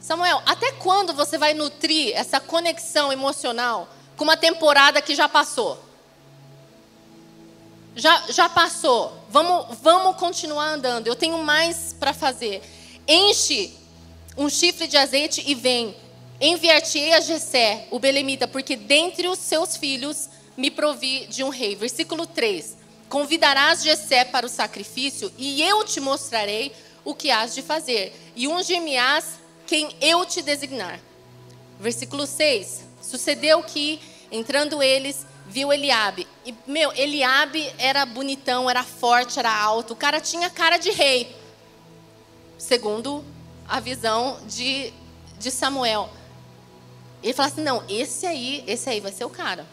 Samuel, 0.00 0.42
até 0.44 0.72
quando 0.72 1.14
você 1.14 1.38
vai 1.38 1.54
nutrir 1.54 2.12
essa 2.14 2.40
conexão 2.40 3.12
emocional 3.12 3.88
com 4.16 4.24
uma 4.24 4.36
temporada 4.36 5.02
que 5.02 5.14
já 5.14 5.28
passou? 5.28 5.82
Já, 7.94 8.24
já 8.28 8.48
passou. 8.48 9.12
Vamos, 9.30 9.78
vamos 9.80 10.16
continuar 10.16 10.74
andando. 10.74 11.06
Eu 11.06 11.16
tenho 11.16 11.38
mais 11.38 11.94
para 11.98 12.12
fazer. 12.12 12.62
Enche 13.06 13.72
um 14.36 14.48
chifre 14.50 14.86
de 14.86 14.96
azeite 14.96 15.42
e 15.46 15.54
vem. 15.54 15.96
Enviar-te-ei 16.38 17.14
a 17.14 17.20
Jessé, 17.20 17.86
o 17.90 17.98
belemita, 17.98 18.46
porque 18.46 18.76
dentre 18.76 19.26
os 19.28 19.38
seus 19.38 19.76
filhos 19.76 20.28
me 20.56 20.70
provi 20.70 21.26
de 21.26 21.42
um 21.42 21.48
rei. 21.48 21.74
Versículo 21.74 22.26
3. 22.26 22.76
Convidarás 23.08 23.82
Jessé 23.82 24.24
para 24.24 24.44
o 24.44 24.48
sacrifício, 24.48 25.32
e 25.38 25.62
eu 25.62 25.84
te 25.84 26.00
mostrarei 26.00 26.72
o 27.04 27.14
que 27.14 27.30
has 27.30 27.54
de 27.54 27.62
fazer, 27.62 28.12
e 28.34 28.48
ungir-me-ás 28.48 29.38
quem 29.66 29.96
eu 30.00 30.26
te 30.26 30.42
designar. 30.42 31.00
Versículo 31.78 32.26
6. 32.26 32.85
Sucedeu 33.06 33.62
que, 33.62 34.00
entrando 34.32 34.82
eles, 34.82 35.24
viu 35.46 35.72
Eliabe. 35.72 36.26
E, 36.44 36.52
meu, 36.66 36.92
Eliabe 36.92 37.72
era 37.78 38.04
bonitão, 38.04 38.68
era 38.68 38.82
forte, 38.82 39.38
era 39.38 39.54
alto. 39.54 39.92
O 39.92 39.96
cara 39.96 40.20
tinha 40.20 40.50
cara 40.50 40.76
de 40.76 40.90
rei. 40.90 41.36
Segundo 42.58 43.24
a 43.68 43.78
visão 43.78 44.38
de, 44.48 44.92
de 45.38 45.52
Samuel. 45.52 46.10
Ele 47.22 47.32
fala 47.32 47.48
assim: 47.48 47.62
não, 47.62 47.84
esse 47.88 48.26
aí, 48.26 48.64
esse 48.66 48.90
aí 48.90 48.98
vai 48.98 49.12
ser 49.12 49.24
o 49.24 49.30
cara. 49.30 49.64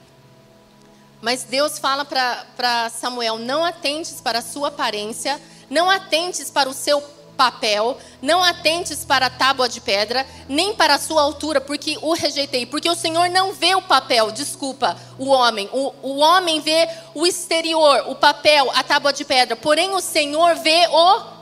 Mas 1.20 1.44
Deus 1.44 1.80
fala 1.80 2.06
para 2.06 2.90
Samuel: 2.92 3.40
não 3.40 3.66
atentes 3.66 4.22
para 4.22 4.40
a 4.40 4.44
sua 4.44 4.68
aparência, 4.68 5.42
não 5.72 5.90
atentes 5.90 6.52
para 6.52 6.70
o 6.70 6.74
seu 6.74 7.02
papel, 7.36 7.98
não 8.22 8.44
atentes 8.44 9.04
para 9.04 9.26
a 9.26 9.30
tábua 9.30 9.68
de 9.68 9.82
pedra, 9.82 10.26
nem 10.48 10.74
para 10.74 10.96
a 10.96 11.00
sua 11.00 11.22
altura, 11.22 11.60
porque 11.60 11.98
o 12.02 12.14
rejeitei. 12.14 12.66
Porque 12.66 12.90
o 12.90 12.96
Senhor 12.96 13.30
não 13.30 13.54
vê 13.54 13.76
o 13.76 13.82
papel, 13.82 14.32
desculpa, 14.32 14.98
o 15.18 15.30
homem. 15.30 15.70
O, 15.72 15.94
o 16.02 16.18
homem 16.20 16.62
vê 16.62 16.88
o 17.14 17.26
exterior, 17.26 18.06
o 18.08 18.16
papel, 18.16 18.72
a 18.74 18.84
tábua 18.84 19.12
de 19.12 19.26
pedra. 19.26 19.56
Porém, 19.56 19.94
o 19.94 20.02
Senhor 20.02 20.56
vê 20.56 20.88
o 20.90 21.34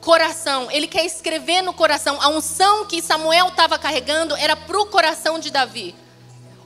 coração. 0.00 0.70
Ele 0.70 0.86
quer 0.86 1.04
escrever 1.04 1.62
no 1.62 1.72
coração. 1.72 2.18
A 2.20 2.28
unção 2.28 2.86
que 2.86 3.00
Samuel 3.02 3.48
estava 3.48 3.78
carregando 3.78 4.36
era 4.36 4.56
para 4.56 4.80
o 4.80 4.86
coração 4.86 5.38
de 5.38 5.50
Davi. 5.50 5.94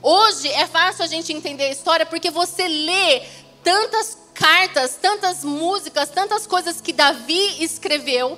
Hoje 0.01 0.47
é 0.49 0.67
fácil 0.67 1.03
a 1.03 1.07
gente 1.07 1.33
entender 1.33 1.65
a 1.65 1.71
história 1.71 2.05
porque 2.05 2.29
você 2.29 2.67
lê 2.67 3.23
tantas 3.63 4.17
cartas, 4.33 4.97
tantas 5.01 5.43
músicas, 5.43 6.09
tantas 6.09 6.45
coisas 6.45 6.79
que 6.79 6.93
Davi 6.93 7.63
escreveu 7.63 8.37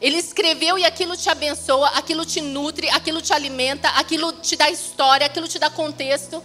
ele 0.00 0.18
escreveu 0.18 0.78
e 0.78 0.84
aquilo 0.84 1.16
te 1.16 1.30
abençoa, 1.30 1.88
aquilo 1.88 2.24
te 2.24 2.40
nutre, 2.40 2.88
aquilo 2.90 3.22
te 3.22 3.32
alimenta, 3.32 3.88
aquilo 3.90 4.32
te 4.32 4.56
dá 4.56 4.68
história, 4.68 5.26
aquilo 5.26 5.48
te 5.48 5.58
dá 5.58 5.70
contexto. 5.70 6.42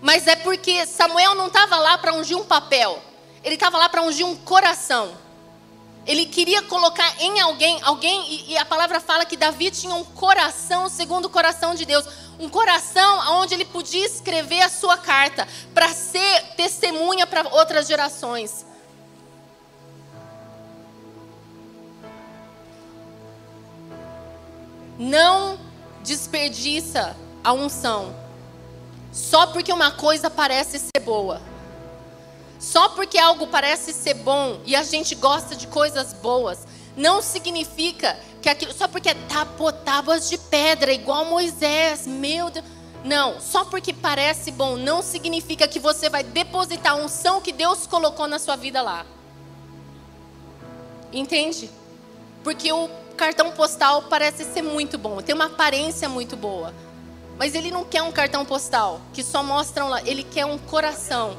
Mas 0.00 0.26
é 0.26 0.36
porque 0.36 0.86
Samuel 0.86 1.34
não 1.34 1.46
estava 1.48 1.76
lá 1.76 1.98
para 1.98 2.14
ungir 2.14 2.36
um 2.36 2.44
papel, 2.44 3.02
ele 3.42 3.54
estava 3.54 3.78
lá 3.78 3.88
para 3.88 4.02
ungir 4.02 4.26
um 4.26 4.36
coração. 4.36 5.26
Ele 6.06 6.24
queria 6.26 6.62
colocar 6.62 7.20
em 7.20 7.40
alguém, 7.40 7.80
alguém, 7.82 8.32
e, 8.32 8.52
e, 8.52 8.58
a 8.58 8.64
palavra 8.64 9.00
fala 9.00 9.24
que 9.24 9.36
Davi 9.36 9.72
tinha 9.72 9.92
um 9.92 10.04
coração 10.04 10.88
segundo 10.88 11.24
o 11.24 11.30
coração 11.30 11.74
de 11.74 11.84
Deus. 11.84 12.06
Um 12.38 12.48
coração 12.48 13.40
onde 13.40 13.54
ele 13.54 13.64
podia 13.64 14.06
escrever 14.06 14.60
a 14.60 14.68
sua 14.68 14.96
carta 14.96 15.48
para 15.74 15.88
ser 15.88 16.54
testemunha 16.56 17.26
para 17.26 17.48
outras 17.48 17.88
gerações. 17.88 18.64
Não 24.98 25.58
desperdiça 26.02 27.16
a 27.42 27.52
unção. 27.52 28.14
Só 29.12 29.46
porque 29.46 29.72
uma 29.72 29.90
coisa 29.90 30.28
parece 30.28 30.78
ser 30.78 31.00
boa. 31.00 31.40
Só 32.58 32.88
porque 32.90 33.18
algo 33.18 33.46
parece 33.46 33.92
ser 33.92 34.14
bom 34.14 34.60
e 34.64 34.74
a 34.74 34.82
gente 34.82 35.14
gosta 35.14 35.54
de 35.54 35.66
coisas 35.66 36.12
boas, 36.14 36.66
não 36.96 37.20
significa 37.20 38.18
que 38.40 38.48
aquilo. 38.48 38.72
Só 38.72 38.88
porque 38.88 39.10
é 39.10 39.14
tapo, 39.14 39.70
tábuas 39.70 40.28
de 40.28 40.38
pedra, 40.38 40.92
igual 40.92 41.24
Moisés, 41.26 42.06
meu 42.06 42.50
Deus. 42.50 42.64
Não, 43.04 43.40
só 43.40 43.64
porque 43.64 43.92
parece 43.92 44.50
bom, 44.50 44.76
não 44.76 45.00
significa 45.00 45.68
que 45.68 45.78
você 45.78 46.10
vai 46.10 46.24
depositar 46.24 46.94
a 46.94 46.96
unção 46.96 47.40
que 47.40 47.52
Deus 47.52 47.86
colocou 47.86 48.26
na 48.26 48.38
sua 48.38 48.56
vida 48.56 48.82
lá. 48.82 49.06
Entende? 51.12 51.70
Porque 52.42 52.72
o 52.72 52.88
cartão 53.16 53.50
postal 53.50 54.02
parece 54.02 54.44
ser 54.44 54.62
muito 54.62 54.96
bom, 54.96 55.20
tem 55.20 55.34
uma 55.34 55.46
aparência 55.46 56.08
muito 56.08 56.36
boa. 56.36 56.72
Mas 57.38 57.54
ele 57.54 57.70
não 57.70 57.84
quer 57.84 58.02
um 58.02 58.12
cartão 58.12 58.44
postal 58.44 59.00
que 59.12 59.22
só 59.22 59.42
mostra 59.42 59.84
um, 59.84 59.96
ele 59.98 60.22
quer 60.22 60.46
um 60.46 60.56
coração 60.56 61.36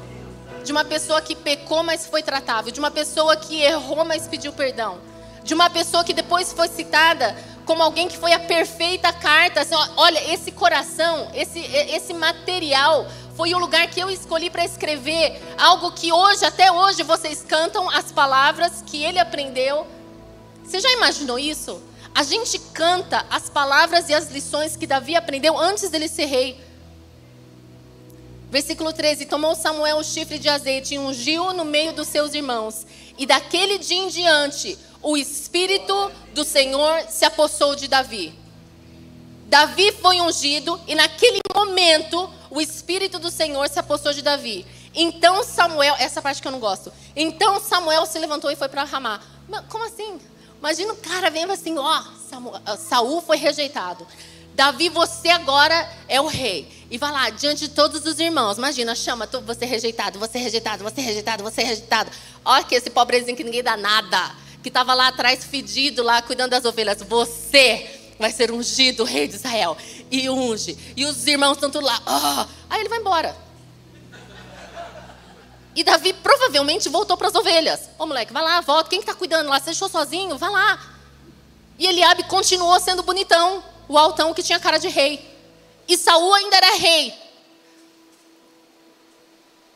de 0.64 0.70
uma 0.70 0.84
pessoa 0.84 1.20
que 1.22 1.34
pecou, 1.34 1.82
mas 1.82 2.06
foi 2.06 2.22
tratável, 2.22 2.70
de 2.70 2.78
uma 2.78 2.90
pessoa 2.90 3.36
que 3.36 3.62
errou, 3.62 4.04
mas 4.04 4.28
pediu 4.28 4.52
perdão, 4.52 4.98
de 5.42 5.54
uma 5.54 5.70
pessoa 5.70 6.04
que 6.04 6.12
depois 6.12 6.52
foi 6.52 6.68
citada 6.68 7.34
como 7.64 7.82
alguém 7.82 8.08
que 8.08 8.16
foi 8.16 8.32
a 8.32 8.40
perfeita 8.40 9.12
carta. 9.12 9.60
Assim, 9.60 9.74
olha, 9.96 10.32
esse 10.32 10.50
coração, 10.50 11.30
esse, 11.34 11.58
esse 11.58 12.14
material 12.14 13.06
foi 13.36 13.54
o 13.54 13.58
lugar 13.58 13.86
que 13.88 14.00
eu 14.00 14.10
escolhi 14.10 14.50
para 14.50 14.64
escrever 14.64 15.40
algo 15.58 15.92
que 15.92 16.12
hoje, 16.12 16.44
até 16.44 16.72
hoje, 16.72 17.02
vocês 17.02 17.44
cantam 17.46 17.88
as 17.90 18.10
palavras 18.10 18.82
que 18.86 19.02
ele 19.02 19.18
aprendeu 19.18 19.86
você 20.68 20.80
já 20.80 20.92
imaginou 20.92 21.38
isso? 21.38 21.80
A 22.14 22.22
gente 22.22 22.58
canta 22.58 23.24
as 23.30 23.48
palavras 23.48 24.08
e 24.10 24.14
as 24.14 24.30
lições 24.30 24.76
que 24.76 24.86
Davi 24.86 25.16
aprendeu 25.16 25.58
antes 25.58 25.88
dele 25.88 26.08
ser 26.08 26.26
rei. 26.26 26.60
Versículo 28.50 28.92
13: 28.92 29.24
Tomou 29.26 29.54
Samuel 29.54 29.96
o 29.96 30.04
chifre 30.04 30.38
de 30.38 30.48
azeite 30.48 30.94
e 30.94 30.98
ungiu 30.98 31.54
no 31.54 31.64
meio 31.64 31.94
dos 31.94 32.08
seus 32.08 32.34
irmãos. 32.34 32.86
E 33.16 33.24
daquele 33.24 33.78
dia 33.78 33.96
em 33.96 34.08
diante, 34.08 34.78
o 35.02 35.16
Espírito 35.16 36.12
do 36.34 36.44
Senhor 36.44 37.02
se 37.08 37.24
apossou 37.24 37.74
de 37.74 37.88
Davi. 37.88 38.34
Davi 39.46 39.92
foi 39.92 40.20
ungido 40.20 40.78
e 40.86 40.94
naquele 40.94 41.38
momento 41.54 42.30
o 42.50 42.60
Espírito 42.60 43.18
do 43.18 43.30
Senhor 43.30 43.66
se 43.70 43.78
apossou 43.78 44.12
de 44.12 44.20
Davi. 44.20 44.66
Então 44.94 45.42
Samuel, 45.42 45.94
essa 45.98 46.20
parte 46.20 46.42
que 46.42 46.48
eu 46.48 46.52
não 46.52 46.60
gosto. 46.60 46.92
Então 47.16 47.58
Samuel 47.58 48.04
se 48.04 48.18
levantou 48.18 48.50
e 48.50 48.56
foi 48.56 48.68
para 48.68 48.84
Ramá. 48.84 49.20
Como 49.70 49.84
assim? 49.86 50.18
Imagina 50.58 50.92
o 50.92 50.96
cara 50.96 51.30
vendo 51.30 51.52
assim, 51.52 51.76
ó, 51.78 52.02
Saul 52.76 53.20
foi 53.20 53.36
rejeitado. 53.36 54.06
Davi, 54.54 54.88
você 54.88 55.28
agora 55.28 55.88
é 56.08 56.20
o 56.20 56.26
rei. 56.26 56.68
E 56.90 56.98
vai 56.98 57.12
lá, 57.12 57.30
diante 57.30 57.68
de 57.68 57.74
todos 57.74 58.04
os 58.04 58.18
irmãos. 58.18 58.58
Imagina, 58.58 58.92
chama, 58.92 59.28
você 59.46 59.64
rejeitado, 59.64 60.18
você 60.18 60.36
rejeitado, 60.36 60.82
você 60.82 61.00
rejeitado, 61.00 61.44
você 61.44 61.62
rejeitado. 61.62 62.10
Olha 62.44 62.64
que 62.64 62.74
esse 62.74 62.90
pobrezinho 62.90 63.36
que 63.36 63.44
ninguém 63.44 63.62
dá 63.62 63.76
nada. 63.76 64.34
Que 64.60 64.68
estava 64.68 64.94
lá 64.94 65.08
atrás, 65.08 65.44
fedido, 65.44 66.02
lá, 66.02 66.20
cuidando 66.22 66.50
das 66.50 66.64
ovelhas. 66.64 67.00
Você 67.02 68.14
vai 68.18 68.32
ser 68.32 68.50
ungido, 68.50 69.04
rei 69.04 69.28
de 69.28 69.36
Israel. 69.36 69.76
E 70.10 70.28
unge. 70.28 70.76
E 70.96 71.04
os 71.04 71.24
irmãos 71.28 71.52
estão 71.52 71.70
tudo 71.70 71.86
lá. 71.86 72.02
Oh. 72.04 72.48
Aí 72.68 72.80
ele 72.80 72.88
vai 72.88 72.98
embora. 72.98 73.47
E 75.78 75.84
Davi 75.84 76.12
provavelmente 76.12 76.88
voltou 76.88 77.16
para 77.16 77.28
as 77.28 77.36
ovelhas. 77.36 77.88
Ô 77.96 78.04
moleque, 78.04 78.32
vai 78.32 78.42
lá, 78.42 78.60
volta. 78.60 78.90
Quem 78.90 78.98
está 78.98 79.12
que 79.12 79.14
tá 79.14 79.18
cuidando 79.20 79.48
lá? 79.48 79.60
Você 79.60 79.66
deixou 79.66 79.88
sozinho? 79.88 80.36
Vai 80.36 80.50
lá. 80.50 80.76
E 81.78 81.86
Eliabe 81.86 82.24
continuou 82.24 82.80
sendo 82.80 83.04
bonitão, 83.04 83.62
o 83.86 83.96
altão 83.96 84.34
que 84.34 84.42
tinha 84.42 84.58
cara 84.58 84.78
de 84.78 84.88
rei. 84.88 85.24
E 85.86 85.96
Saul 85.96 86.34
ainda 86.34 86.56
era 86.56 86.74
rei. 86.74 87.14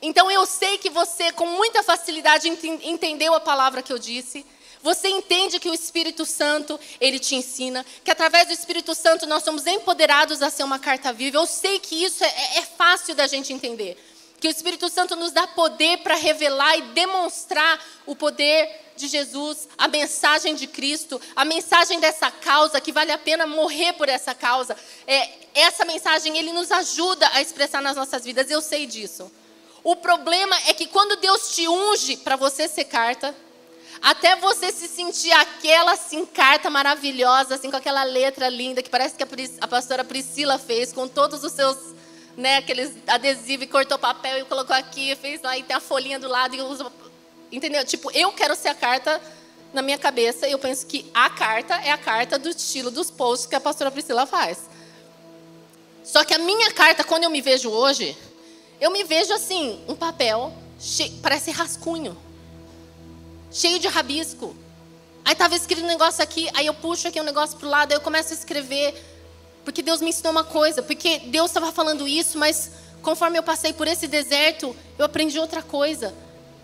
Então 0.02 0.28
eu 0.28 0.44
sei 0.44 0.76
que 0.76 0.90
você, 0.90 1.30
com 1.30 1.46
muita 1.46 1.84
facilidade, 1.84 2.48
entendeu 2.48 3.32
a 3.32 3.38
palavra 3.38 3.80
que 3.80 3.92
eu 3.92 3.98
disse. 3.98 4.44
Você 4.82 5.06
entende 5.06 5.60
que 5.60 5.70
o 5.70 5.74
Espírito 5.74 6.26
Santo, 6.26 6.80
ele 7.00 7.20
te 7.20 7.36
ensina, 7.36 7.86
que 8.02 8.10
através 8.10 8.48
do 8.48 8.52
Espírito 8.52 8.92
Santo 8.92 9.24
nós 9.24 9.44
somos 9.44 9.68
empoderados 9.68 10.42
a 10.42 10.50
ser 10.50 10.64
uma 10.64 10.80
carta 10.80 11.12
viva. 11.12 11.36
Eu 11.36 11.46
sei 11.46 11.78
que 11.78 11.94
isso 11.94 12.24
é, 12.24 12.58
é 12.58 12.62
fácil 12.62 13.14
da 13.14 13.28
gente 13.28 13.52
entender 13.52 13.96
que 14.42 14.48
o 14.48 14.50
Espírito 14.50 14.88
Santo 14.88 15.14
nos 15.14 15.30
dá 15.30 15.46
poder 15.46 15.98
para 15.98 16.16
revelar 16.16 16.76
e 16.76 16.82
demonstrar 16.82 17.80
o 18.04 18.16
poder 18.16 18.68
de 18.96 19.06
Jesus, 19.06 19.68
a 19.78 19.86
mensagem 19.86 20.56
de 20.56 20.66
Cristo, 20.66 21.20
a 21.36 21.44
mensagem 21.44 22.00
dessa 22.00 22.28
causa, 22.28 22.80
que 22.80 22.90
vale 22.90 23.12
a 23.12 23.18
pena 23.18 23.46
morrer 23.46 23.92
por 23.92 24.08
essa 24.08 24.34
causa. 24.34 24.76
É, 25.06 25.30
essa 25.54 25.84
mensagem, 25.84 26.36
ele 26.36 26.52
nos 26.52 26.72
ajuda 26.72 27.30
a 27.32 27.40
expressar 27.40 27.80
nas 27.80 27.94
nossas 27.94 28.24
vidas, 28.24 28.50
eu 28.50 28.60
sei 28.60 28.84
disso. 28.84 29.30
O 29.84 29.94
problema 29.94 30.56
é 30.66 30.74
que 30.74 30.88
quando 30.88 31.20
Deus 31.20 31.54
te 31.54 31.68
unge 31.68 32.16
para 32.16 32.34
você 32.34 32.66
ser 32.66 32.86
carta, 32.86 33.32
até 34.00 34.34
você 34.34 34.72
se 34.72 34.88
sentir 34.88 35.30
aquela 35.30 35.92
assim, 35.92 36.26
carta 36.26 36.68
maravilhosa, 36.68 37.54
assim, 37.54 37.70
com 37.70 37.76
aquela 37.76 38.02
letra 38.02 38.48
linda 38.48 38.82
que 38.82 38.90
parece 38.90 39.14
que 39.14 39.22
a, 39.22 39.28
a 39.60 39.68
pastora 39.68 40.02
Priscila 40.02 40.58
fez, 40.58 40.92
com 40.92 41.06
todos 41.06 41.44
os 41.44 41.52
seus 41.52 41.92
né, 42.36 42.58
aqueles 42.58 42.92
adesivos 43.06 43.64
e 43.64 43.68
cortou 43.68 43.98
papel 43.98 44.38
e 44.38 44.44
colocou 44.44 44.74
aqui, 44.74 45.14
fez 45.16 45.42
lá 45.42 45.56
e 45.56 45.62
tem 45.62 45.76
a 45.76 45.80
folhinha 45.80 46.18
do 46.18 46.28
lado 46.28 46.54
e 46.54 46.60
usa. 46.60 46.90
Entendeu? 47.50 47.84
Tipo, 47.84 48.10
eu 48.12 48.32
quero 48.32 48.56
ser 48.56 48.68
a 48.68 48.74
carta 48.74 49.20
na 49.72 49.82
minha 49.82 49.98
cabeça 49.98 50.46
e 50.48 50.52
eu 50.52 50.58
penso 50.58 50.86
que 50.86 51.10
a 51.14 51.30
carta 51.30 51.74
é 51.76 51.90
a 51.90 51.98
carta 51.98 52.38
do 52.38 52.48
estilo 52.48 52.90
dos 52.90 53.10
posts 53.10 53.46
que 53.46 53.54
a 53.54 53.60
pastora 53.60 53.90
Priscila 53.90 54.26
faz. 54.26 54.58
Só 56.04 56.24
que 56.24 56.34
a 56.34 56.38
minha 56.38 56.72
carta, 56.72 57.04
quando 57.04 57.24
eu 57.24 57.30
me 57.30 57.40
vejo 57.40 57.70
hoje, 57.70 58.16
eu 58.80 58.90
me 58.90 59.04
vejo 59.04 59.32
assim, 59.32 59.82
um 59.86 59.94
papel, 59.94 60.52
cheio, 60.80 61.12
parece 61.22 61.50
rascunho, 61.50 62.16
cheio 63.50 63.78
de 63.78 63.86
rabisco. 63.86 64.56
Aí 65.24 65.32
estava 65.32 65.54
escrito 65.54 65.84
um 65.84 65.86
negócio 65.86 66.22
aqui, 66.22 66.48
aí 66.54 66.66
eu 66.66 66.74
puxo 66.74 67.06
aqui 67.06 67.20
um 67.20 67.24
negócio 67.24 67.56
para 67.56 67.66
o 67.68 67.70
lado, 67.70 67.92
aí 67.92 67.96
eu 67.96 68.00
começo 68.00 68.32
a 68.32 68.36
escrever. 68.36 69.11
Porque 69.64 69.82
Deus 69.82 70.00
me 70.00 70.10
ensinou 70.10 70.32
uma 70.32 70.44
coisa, 70.44 70.82
porque 70.82 71.20
Deus 71.26 71.50
estava 71.50 71.70
falando 71.70 72.06
isso, 72.06 72.38
mas 72.38 72.70
conforme 73.02 73.38
eu 73.38 73.42
passei 73.42 73.72
por 73.72 73.86
esse 73.86 74.06
deserto, 74.06 74.74
eu 74.98 75.04
aprendi 75.04 75.38
outra 75.38 75.62
coisa. 75.62 76.14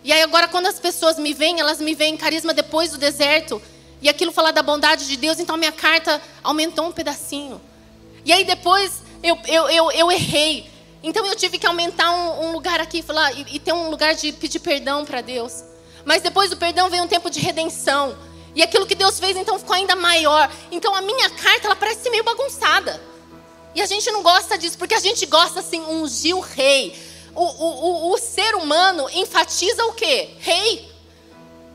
E 0.02 0.12
aí 0.12 0.22
agora 0.22 0.48
quando 0.48 0.66
as 0.66 0.78
pessoas 0.78 1.18
me 1.18 1.32
veem, 1.34 1.60
elas 1.60 1.80
me 1.80 1.94
veem 1.94 2.16
carisma 2.16 2.54
depois 2.54 2.90
do 2.90 2.98
deserto, 2.98 3.60
e 4.00 4.08
aquilo 4.08 4.32
falar 4.32 4.52
da 4.52 4.62
bondade 4.62 5.06
de 5.06 5.16
Deus, 5.16 5.40
então 5.40 5.56
a 5.56 5.58
minha 5.58 5.72
carta 5.72 6.20
aumentou 6.42 6.86
um 6.86 6.92
pedacinho. 6.92 7.60
E 8.24 8.32
aí 8.32 8.44
depois 8.44 9.02
eu, 9.22 9.38
eu, 9.46 9.68
eu, 9.68 9.90
eu 9.90 10.12
errei. 10.12 10.70
Então 11.02 11.24
eu 11.26 11.36
tive 11.36 11.58
que 11.58 11.66
aumentar 11.66 12.10
um, 12.10 12.46
um 12.46 12.52
lugar 12.52 12.80
aqui 12.80 13.02
falar, 13.02 13.32
e, 13.32 13.46
e 13.54 13.58
ter 13.58 13.72
um 13.72 13.90
lugar 13.90 14.14
de 14.14 14.32
pedir 14.32 14.60
perdão 14.60 15.04
para 15.04 15.20
Deus. 15.20 15.64
Mas 16.04 16.22
depois 16.22 16.50
do 16.50 16.56
perdão 16.56 16.88
veio 16.88 17.04
um 17.04 17.08
tempo 17.08 17.30
de 17.30 17.40
redenção. 17.40 18.16
E 18.54 18.62
aquilo 18.62 18.86
que 18.86 18.94
Deus 18.94 19.18
fez 19.18 19.36
então 19.36 19.58
ficou 19.58 19.74
ainda 19.74 19.94
maior. 19.94 20.50
Então 20.70 20.94
a 20.94 21.02
minha 21.02 21.30
carta 21.30 21.66
ela 21.66 21.76
parece 21.76 22.08
meio 22.10 22.24
bagunçada. 22.24 23.00
E 23.74 23.80
a 23.80 23.86
gente 23.86 24.10
não 24.10 24.22
gosta 24.22 24.58
disso, 24.58 24.76
porque 24.76 24.94
a 24.94 25.00
gente 25.00 25.24
gosta 25.26 25.60
assim, 25.60 25.80
ungir 25.80 26.36
o 26.36 26.40
rei. 26.40 26.98
O, 27.34 27.44
o, 27.44 28.10
o, 28.10 28.12
o 28.12 28.18
ser 28.18 28.54
humano 28.54 29.08
enfatiza 29.10 29.84
o 29.84 29.92
quê? 29.92 30.30
Rei. 30.40 30.90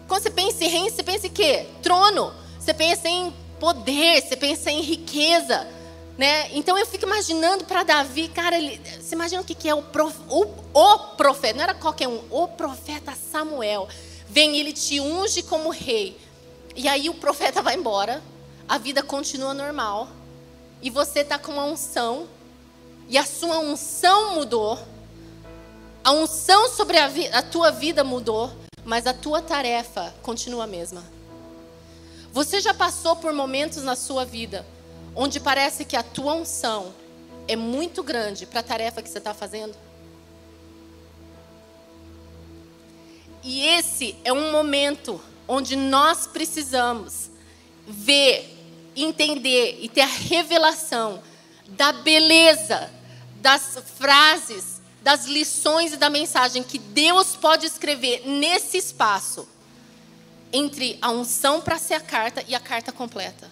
Quando 0.07 0.23
você 0.23 0.29
pensa 0.29 0.63
em 0.65 0.67
rei, 0.67 0.89
você 0.89 1.03
pensa 1.03 1.27
em 1.27 1.29
quê? 1.29 1.65
trono, 1.81 2.33
você 2.59 2.73
pensa 2.73 3.07
em 3.07 3.33
poder, 3.59 4.21
você 4.21 4.35
pensa 4.35 4.69
em 4.69 4.81
riqueza. 4.81 5.67
Né? 6.17 6.49
Então 6.53 6.77
eu 6.77 6.85
fico 6.85 7.05
imaginando 7.05 7.65
para 7.65 7.83
Davi, 7.83 8.27
cara, 8.27 8.57
ele, 8.57 8.79
você 8.99 9.15
imagina 9.15 9.41
o 9.41 9.45
que, 9.45 9.55
que 9.55 9.67
é 9.67 9.73
o, 9.73 9.81
prof, 9.81 10.15
o, 10.29 10.45
o 10.73 10.99
profeta, 11.15 11.55
não 11.55 11.63
era 11.63 11.73
qualquer 11.73 12.07
um, 12.07 12.21
o 12.29 12.47
profeta 12.47 13.13
Samuel. 13.31 13.87
Vem, 14.27 14.57
ele 14.57 14.73
te 14.73 14.99
unge 14.99 15.41
como 15.43 15.69
rei. 15.69 16.17
E 16.75 16.87
aí 16.87 17.09
o 17.09 17.13
profeta 17.13 17.61
vai 17.61 17.75
embora, 17.75 18.21
a 18.67 18.77
vida 18.77 19.03
continua 19.03 19.53
normal. 19.53 20.07
E 20.81 20.89
você 20.89 21.19
está 21.19 21.37
com 21.37 21.53
uma 21.53 21.65
unção, 21.65 22.27
e 23.07 23.17
a 23.17 23.25
sua 23.25 23.59
unção 23.59 24.35
mudou. 24.35 24.79
A 26.03 26.11
unção 26.11 26.69
sobre 26.69 26.97
a, 26.97 27.09
a 27.33 27.41
tua 27.41 27.71
vida 27.71 28.03
mudou, 28.03 28.51
mas 28.83 29.07
a 29.07 29.13
tua 29.13 29.41
tarefa 29.41 30.13
continua 30.21 30.65
a 30.65 30.67
mesma. 30.67 31.03
Você 32.31 32.59
já 32.59 32.73
passou 32.73 33.15
por 33.15 33.31
momentos 33.31 33.83
na 33.83 33.95
sua 33.95 34.25
vida 34.25 34.65
onde 35.15 35.39
parece 35.39 35.85
que 35.85 35.95
a 35.95 36.03
tua 36.03 36.33
unção 36.33 36.93
é 37.47 37.55
muito 37.55 38.01
grande 38.03 38.45
para 38.45 38.61
a 38.61 38.63
tarefa 38.63 39.01
que 39.01 39.09
você 39.09 39.17
está 39.17 39.33
fazendo? 39.33 39.75
E 43.43 43.67
esse 43.67 44.15
é 44.23 44.31
um 44.31 44.51
momento 44.51 45.19
onde 45.47 45.75
nós 45.75 46.27
precisamos 46.27 47.29
ver, 47.87 48.49
entender 48.95 49.79
e 49.81 49.89
ter 49.89 50.01
a 50.01 50.05
revelação 50.05 51.21
da 51.67 51.91
beleza 51.91 52.91
das 53.41 53.77
frases, 53.97 54.81
das 55.01 55.25
lições 55.25 55.93
e 55.93 55.97
da 55.97 56.09
mensagem 56.09 56.63
que 56.63 56.77
Deus 56.77 57.35
pode 57.35 57.65
escrever 57.65 58.25
nesse 58.25 58.77
espaço 58.77 59.47
entre 60.51 60.97
a 61.01 61.09
unção 61.09 61.59
para 61.59 61.77
ser 61.77 61.95
a 61.95 61.99
carta 61.99 62.43
e 62.47 62.55
a 62.55 62.59
carta 62.59 62.91
completa. 62.91 63.51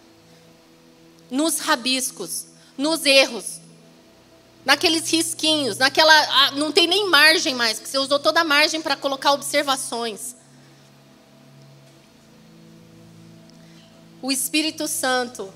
Nos 1.30 1.60
rabiscos, 1.60 2.46
nos 2.78 3.06
erros, 3.06 3.60
naqueles 4.64 5.10
risquinhos, 5.12 5.78
naquela. 5.78 6.14
Ah, 6.14 6.52
não 6.52 6.72
tem 6.72 6.88
nem 6.88 7.10
margem 7.10 7.56
mais, 7.56 7.80
porque 7.80 7.90
você 7.90 7.98
usou 7.98 8.20
toda 8.20 8.42
a 8.42 8.46
margem 8.46 8.82
para 8.82 8.96
colocar 8.96 9.34
observações. 9.34 10.36
O 14.22 14.32
Espírito 14.32 14.88
Santo 14.88 15.52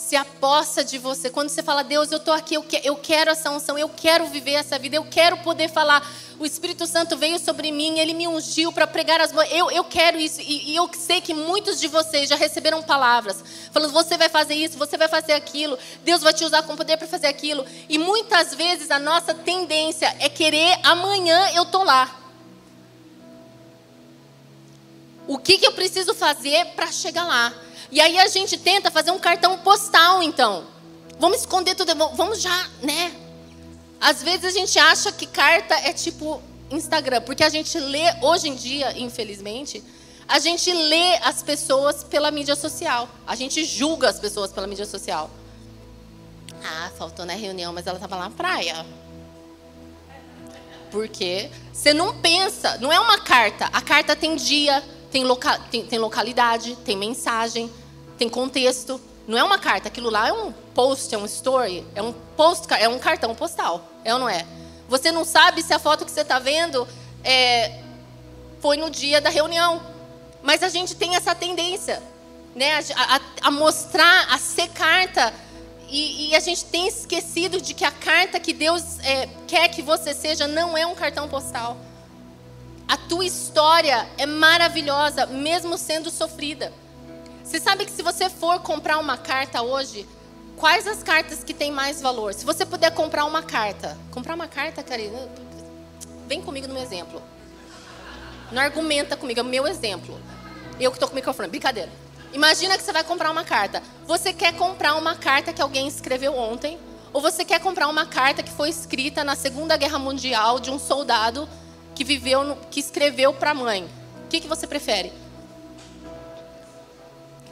se 0.00 0.16
aposta 0.16 0.82
de 0.82 0.96
você. 0.96 1.28
Quando 1.28 1.50
você 1.50 1.62
fala, 1.62 1.84
Deus, 1.84 2.10
eu 2.10 2.16
estou 2.16 2.32
aqui, 2.32 2.54
eu, 2.54 2.62
que, 2.62 2.80
eu 2.82 2.96
quero 2.96 3.30
essa 3.30 3.50
unção, 3.50 3.76
eu 3.76 3.88
quero 3.88 4.26
viver 4.28 4.52
essa 4.52 4.78
vida, 4.78 4.96
eu 4.96 5.04
quero 5.04 5.36
poder 5.38 5.68
falar. 5.68 6.10
O 6.38 6.46
Espírito 6.46 6.86
Santo 6.86 7.18
veio 7.18 7.38
sobre 7.38 7.70
mim, 7.70 7.98
ele 7.98 8.14
me 8.14 8.26
ungiu 8.26 8.72
para 8.72 8.86
pregar 8.86 9.20
as 9.20 9.30
boas. 9.30 9.46
Eu, 9.52 9.70
eu 9.70 9.84
quero 9.84 10.18
isso. 10.18 10.40
E, 10.40 10.70
e, 10.70 10.76
eu 10.76 10.88
sei 10.94 11.20
que 11.20 11.34
muitos 11.34 11.78
de 11.78 11.86
vocês 11.86 12.30
já 12.30 12.36
receberam 12.36 12.82
palavras, 12.82 13.44
falando, 13.70 13.92
você 13.92 14.16
vai 14.16 14.30
fazer 14.30 14.54
isso, 14.54 14.78
você 14.78 14.96
vai 14.96 15.06
fazer 15.06 15.34
aquilo, 15.34 15.78
Deus 16.02 16.22
vai 16.22 16.32
te 16.32 16.42
usar 16.42 16.62
com 16.62 16.74
poder 16.74 16.96
para 16.96 17.06
fazer 17.06 17.26
aquilo. 17.26 17.66
E 17.86 17.98
muitas 17.98 18.54
vezes 18.54 18.90
a 18.90 18.98
nossa 18.98 19.34
tendência 19.34 20.16
é 20.18 20.30
querer 20.30 20.78
amanhã 20.82 21.50
eu 21.54 21.66
tô 21.66 21.84
lá. 21.84 22.16
O 25.28 25.36
que, 25.36 25.58
que 25.58 25.66
eu 25.66 25.72
preciso 25.72 26.14
fazer 26.14 26.64
para 26.74 26.90
chegar 26.90 27.24
lá? 27.24 27.52
E 27.90 28.00
aí 28.00 28.18
a 28.18 28.28
gente 28.28 28.56
tenta 28.58 28.90
fazer 28.90 29.10
um 29.10 29.18
cartão 29.18 29.58
postal, 29.58 30.22
então. 30.22 30.64
Vamos 31.18 31.40
esconder 31.40 31.74
tudo, 31.74 31.94
vamos 32.14 32.40
já, 32.40 32.68
né? 32.82 33.14
Às 34.00 34.22
vezes 34.22 34.44
a 34.44 34.50
gente 34.50 34.78
acha 34.78 35.12
que 35.12 35.26
carta 35.26 35.74
é 35.74 35.92
tipo 35.92 36.42
Instagram, 36.70 37.20
porque 37.22 37.44
a 37.44 37.48
gente 37.48 37.78
lê 37.78 38.14
hoje 38.22 38.48
em 38.48 38.54
dia, 38.54 38.98
infelizmente, 38.98 39.84
a 40.26 40.38
gente 40.38 40.72
lê 40.72 41.16
as 41.16 41.42
pessoas 41.42 42.04
pela 42.04 42.30
mídia 42.30 42.54
social. 42.54 43.08
A 43.26 43.34
gente 43.34 43.64
julga 43.64 44.08
as 44.08 44.18
pessoas 44.18 44.52
pela 44.52 44.66
mídia 44.66 44.86
social. 44.86 45.28
Ah, 46.64 46.90
faltou 46.96 47.24
na 47.24 47.32
reunião, 47.34 47.72
mas 47.72 47.86
ela 47.86 47.96
estava 47.96 48.16
lá 48.16 48.28
na 48.28 48.30
praia. 48.30 48.86
Porque 50.90 51.50
você 51.72 51.92
não 51.92 52.18
pensa, 52.20 52.78
não 52.78 52.92
é 52.92 53.00
uma 53.00 53.18
carta. 53.18 53.66
A 53.72 53.80
carta 53.80 54.14
tem 54.14 54.36
dia, 54.36 54.82
tem, 55.10 55.24
loca, 55.24 55.58
tem, 55.70 55.84
tem 55.84 55.98
localidade, 55.98 56.76
tem 56.76 56.96
mensagem, 56.96 57.70
tem 58.16 58.28
contexto. 58.28 59.00
Não 59.26 59.36
é 59.38 59.44
uma 59.44 59.58
carta, 59.58 59.88
aquilo 59.88 60.10
lá 60.10 60.28
é 60.28 60.32
um 60.32 60.52
post, 60.74 61.14
é 61.14 61.18
um 61.18 61.26
story, 61.26 61.86
é 61.94 62.02
um 62.02 62.12
post, 62.36 62.66
é 62.74 62.88
um 62.88 62.98
cartão 62.98 63.34
postal, 63.34 63.84
é 64.04 64.12
ou 64.12 64.20
não 64.20 64.28
é? 64.28 64.46
Você 64.88 65.12
não 65.12 65.24
sabe 65.24 65.62
se 65.62 65.72
a 65.72 65.78
foto 65.78 66.04
que 66.04 66.10
você 66.10 66.22
está 66.22 66.38
vendo 66.38 66.86
é, 67.22 67.80
foi 68.60 68.76
no 68.76 68.90
dia 68.90 69.20
da 69.20 69.30
reunião, 69.30 69.80
mas 70.42 70.62
a 70.62 70.68
gente 70.68 70.96
tem 70.96 71.14
essa 71.14 71.34
tendência, 71.34 72.02
né, 72.54 72.78
a, 72.96 73.16
a, 73.16 73.20
a 73.42 73.50
mostrar, 73.50 74.26
a 74.32 74.38
ser 74.38 74.68
carta, 74.70 75.32
e, 75.88 76.30
e, 76.30 76.36
a 76.36 76.40
gente 76.40 76.64
tem 76.66 76.86
esquecido 76.86 77.60
de 77.60 77.74
que 77.74 77.84
a 77.84 77.90
carta 77.90 78.38
que 78.38 78.52
Deus 78.52 79.00
é, 79.00 79.28
quer 79.48 79.68
que 79.68 79.82
você 79.82 80.14
seja 80.14 80.46
não 80.46 80.78
é 80.78 80.86
um 80.86 80.94
cartão 80.94 81.28
postal. 81.28 81.76
A 82.90 82.96
tua 82.96 83.24
história 83.24 84.04
é 84.18 84.26
maravilhosa, 84.26 85.24
mesmo 85.24 85.78
sendo 85.78 86.10
sofrida. 86.10 86.72
Você 87.44 87.60
sabe 87.60 87.84
que 87.84 87.92
se 87.92 88.02
você 88.02 88.28
for 88.28 88.58
comprar 88.58 88.98
uma 88.98 89.16
carta 89.16 89.62
hoje, 89.62 90.04
quais 90.56 90.88
as 90.88 91.00
cartas 91.00 91.44
que 91.44 91.54
têm 91.54 91.70
mais 91.70 92.02
valor? 92.02 92.34
Se 92.34 92.44
você 92.44 92.66
puder 92.66 92.90
comprar 92.90 93.26
uma 93.26 93.44
carta, 93.44 93.96
comprar 94.10 94.34
uma 94.34 94.48
carta, 94.48 94.82
Karina, 94.82 95.28
vem 96.26 96.42
comigo 96.42 96.66
no 96.66 96.74
meu 96.74 96.82
exemplo. 96.82 97.22
Não 98.50 98.60
argumenta 98.60 99.16
comigo, 99.16 99.38
é 99.38 99.42
o 99.44 99.46
meu 99.46 99.68
exemplo. 99.68 100.20
Eu 100.80 100.90
que 100.90 100.96
estou 100.96 101.06
com 101.08 101.14
o 101.14 101.14
microfone, 101.14 101.48
brincadeira. 101.48 101.92
Imagina 102.32 102.76
que 102.76 102.82
você 102.82 102.92
vai 102.92 103.04
comprar 103.04 103.30
uma 103.30 103.44
carta. 103.44 103.80
Você 104.04 104.32
quer 104.32 104.56
comprar 104.56 104.96
uma 104.96 105.14
carta 105.14 105.52
que 105.52 105.62
alguém 105.62 105.86
escreveu 105.86 106.36
ontem, 106.36 106.76
ou 107.12 107.22
você 107.22 107.44
quer 107.44 107.60
comprar 107.60 107.86
uma 107.86 108.04
carta 108.04 108.42
que 108.42 108.50
foi 108.50 108.68
escrita 108.68 109.22
na 109.22 109.36
Segunda 109.36 109.76
Guerra 109.76 110.00
Mundial 110.00 110.58
de 110.58 110.72
um 110.72 110.78
soldado 110.80 111.48
que 112.00 112.04
viveu, 112.04 112.42
no, 112.42 112.56
que 112.56 112.80
escreveu 112.80 113.30
para 113.34 113.50
a 113.50 113.54
mãe? 113.54 113.86
O 114.24 114.28
que, 114.28 114.40
que 114.40 114.48
você 114.48 114.66
prefere? 114.66 115.12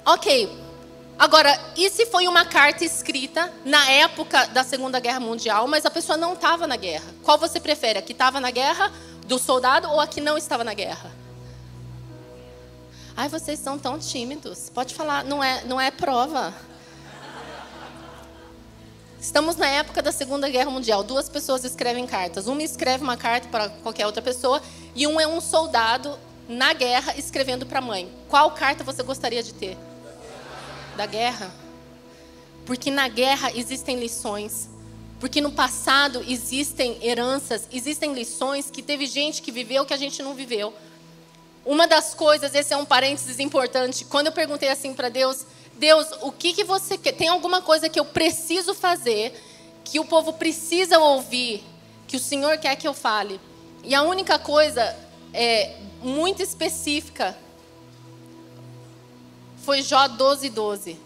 Ok. 0.07 0.51
Agora, 1.19 1.61
e 1.77 1.91
se 1.91 2.07
foi 2.07 2.27
uma 2.27 2.47
carta 2.47 2.83
escrita 2.83 3.53
na 3.63 3.91
época 3.91 4.47
da 4.47 4.65
Segunda 4.65 4.99
Guerra 5.01 5.21
Mundial, 5.21 5.69
mas 5.69 5.85
a 5.85 5.91
pessoa 5.91 6.17
não 6.17 6.33
estava 6.33 6.67
na 6.67 6.77
guerra? 6.77 7.05
Qual 7.23 7.37
você 7.37 7.61
prefere? 7.61 7.99
A 7.99 8.03
que 8.03 8.13
estava 8.13 8.41
na 8.41 8.51
guerra, 8.51 8.91
do 9.27 9.39
soldado, 9.39 9.87
ou 9.91 10.01
a 10.01 10.07
que 10.07 10.19
não 10.19 10.39
estava 10.39 10.65
na 10.65 10.73
guerra? 10.73 11.13
Ai, 13.15 13.29
vocês 13.29 13.59
são 13.59 13.79
tão 13.79 13.99
tímidos. 13.99 14.71
Pode 14.71 14.95
falar, 14.95 15.25
não 15.25 15.45
é, 15.45 15.63
não 15.65 15.79
é 15.79 15.91
prova. 15.91 16.55
Estamos 19.21 19.57
na 19.57 19.67
época 19.69 20.03
da 20.03 20.13
Segunda 20.13 20.49
Guerra 20.49 20.71
Mundial. 20.71 21.03
Duas 21.03 21.29
pessoas 21.29 21.65
escrevem 21.65 22.07
cartas. 22.07 22.47
Uma 22.47 22.63
escreve 22.63 23.03
uma 23.03 23.17
carta 23.17 23.49
para 23.49 23.69
qualquer 23.69 24.07
outra 24.07 24.23
pessoa 24.23 24.63
e 24.95 25.07
um 25.07 25.21
é 25.21 25.27
um 25.27 25.41
soldado 25.41 26.19
na 26.49 26.73
guerra 26.73 27.15
escrevendo 27.17 27.67
para 27.67 27.79
a 27.79 27.83
mãe. 27.83 28.11
Qual 28.29 28.51
carta 28.53 28.85
você 28.85 29.03
gostaria 29.03 29.43
de 29.43 29.53
ter? 29.53 29.77
da 30.99 31.07
guerra. 31.07 31.51
Porque 32.67 32.91
na 32.91 33.09
guerra 33.09 33.53
existem 33.55 33.99
lições. 33.99 34.69
Porque 35.21 35.41
no 35.41 35.53
passado 35.53 36.23
existem 36.29 36.99
heranças, 37.03 37.67
existem 37.73 38.13
lições 38.13 38.71
que 38.71 38.83
teve 38.83 39.07
gente 39.07 39.41
que 39.41 39.51
viveu 39.51 39.87
que 39.87 39.95
a 39.95 39.97
gente 39.97 40.23
não 40.23 40.35
viveu. 40.35 40.75
Uma 41.65 41.87
das 41.87 42.15
coisas, 42.15 42.55
esse 42.55 42.73
é 42.73 42.77
um 42.77 42.85
parênteses 42.85 43.39
importante, 43.39 44.05
quando 44.05 44.27
eu 44.27 44.33
perguntei 44.33 44.69
assim 44.69 44.95
para 44.95 45.09
Deus, 45.09 45.45
Deus, 45.79 46.07
o 46.23 46.33
que, 46.33 46.53
que 46.53 46.65
você 46.65 46.99
quer? 46.99 47.13
Tem 47.13 47.29
alguma 47.29 47.63
coisa 47.63 47.89
que 47.89 47.99
eu 47.99 48.05
preciso 48.05 48.75
fazer, 48.75 49.41
que 49.85 50.01
o 50.01 50.05
povo 50.05 50.33
precisa 50.33 50.99
ouvir, 50.99 51.65
que 52.07 52.17
o 52.17 52.21
Senhor 52.21 52.59
quer 52.59 52.77
que 52.77 52.87
eu 52.87 52.93
fale? 52.93 53.41
E 53.85 53.95
a 53.95 54.03
única 54.03 54.39
coisa 54.39 54.97
é, 55.33 55.77
muito 56.03 56.43
específica 56.43 57.37
foi 59.65 59.83
Jó 59.83 60.09
12, 60.09 60.49
12. 60.51 60.99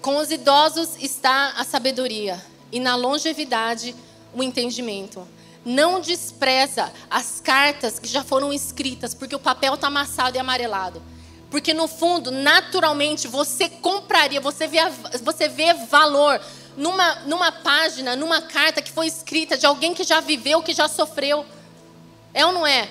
Com 0.00 0.16
os 0.16 0.30
idosos 0.30 0.96
está 1.00 1.54
a 1.56 1.64
sabedoria, 1.64 2.42
e 2.70 2.78
na 2.78 2.94
longevidade 2.94 3.94
o 4.32 4.42
entendimento. 4.42 5.26
Não 5.64 6.00
despreza 6.00 6.92
as 7.10 7.40
cartas 7.40 7.98
que 7.98 8.08
já 8.08 8.22
foram 8.22 8.52
escritas, 8.52 9.14
porque 9.14 9.34
o 9.34 9.38
papel 9.38 9.74
está 9.74 9.88
amassado 9.88 10.36
e 10.36 10.40
amarelado. 10.40 11.02
Porque 11.50 11.74
no 11.74 11.88
fundo, 11.88 12.30
naturalmente, 12.30 13.26
você 13.26 13.68
compraria, 13.68 14.40
você 14.40 14.68
vê, 14.68 14.78
você 15.20 15.48
vê 15.48 15.74
valor 15.74 16.40
numa, 16.76 17.14
numa 17.26 17.50
página, 17.50 18.14
numa 18.14 18.40
carta 18.40 18.80
que 18.80 18.92
foi 18.92 19.08
escrita 19.08 19.58
de 19.58 19.66
alguém 19.66 19.92
que 19.92 20.04
já 20.04 20.20
viveu, 20.20 20.62
que 20.62 20.72
já 20.72 20.86
sofreu. 20.86 21.44
É 22.32 22.46
ou 22.46 22.52
não 22.52 22.64
é? 22.64 22.88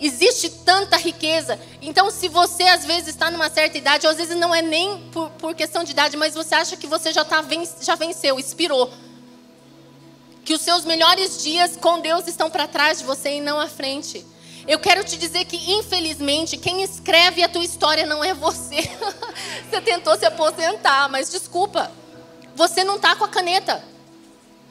Existe 0.00 0.50
tanta 0.50 0.96
riqueza. 0.96 1.58
Então, 1.80 2.10
se 2.10 2.28
você 2.28 2.64
às 2.64 2.84
vezes 2.84 3.08
está 3.08 3.30
numa 3.30 3.48
certa 3.48 3.78
idade, 3.78 4.06
ou 4.06 4.10
às 4.10 4.18
vezes 4.18 4.36
não 4.36 4.54
é 4.54 4.60
nem 4.60 4.98
por, 5.12 5.30
por 5.30 5.54
questão 5.54 5.84
de 5.84 5.92
idade, 5.92 6.16
mas 6.16 6.34
você 6.34 6.54
acha 6.54 6.76
que 6.76 6.86
você 6.86 7.12
já, 7.12 7.24
tá, 7.24 7.42
já 7.80 7.94
venceu, 7.94 8.38
expirou. 8.38 8.92
Que 10.44 10.54
os 10.54 10.60
seus 10.60 10.84
melhores 10.84 11.42
dias 11.42 11.76
com 11.76 12.00
Deus 12.00 12.26
estão 12.26 12.50
para 12.50 12.66
trás 12.66 12.98
de 12.98 13.04
você 13.04 13.36
e 13.36 13.40
não 13.40 13.58
à 13.58 13.68
frente. 13.68 14.26
Eu 14.66 14.78
quero 14.80 15.04
te 15.04 15.16
dizer 15.16 15.44
que, 15.44 15.72
infelizmente, 15.72 16.56
quem 16.56 16.82
escreve 16.82 17.42
a 17.42 17.48
tua 17.48 17.64
história 17.64 18.04
não 18.04 18.22
é 18.24 18.34
você. 18.34 18.76
você 19.70 19.80
tentou 19.80 20.16
se 20.16 20.24
aposentar, 20.24 21.08
mas 21.08 21.30
desculpa, 21.30 21.90
você 22.54 22.82
não 22.82 22.96
está 22.96 23.14
com 23.14 23.24
a 23.24 23.28
caneta. 23.28 23.82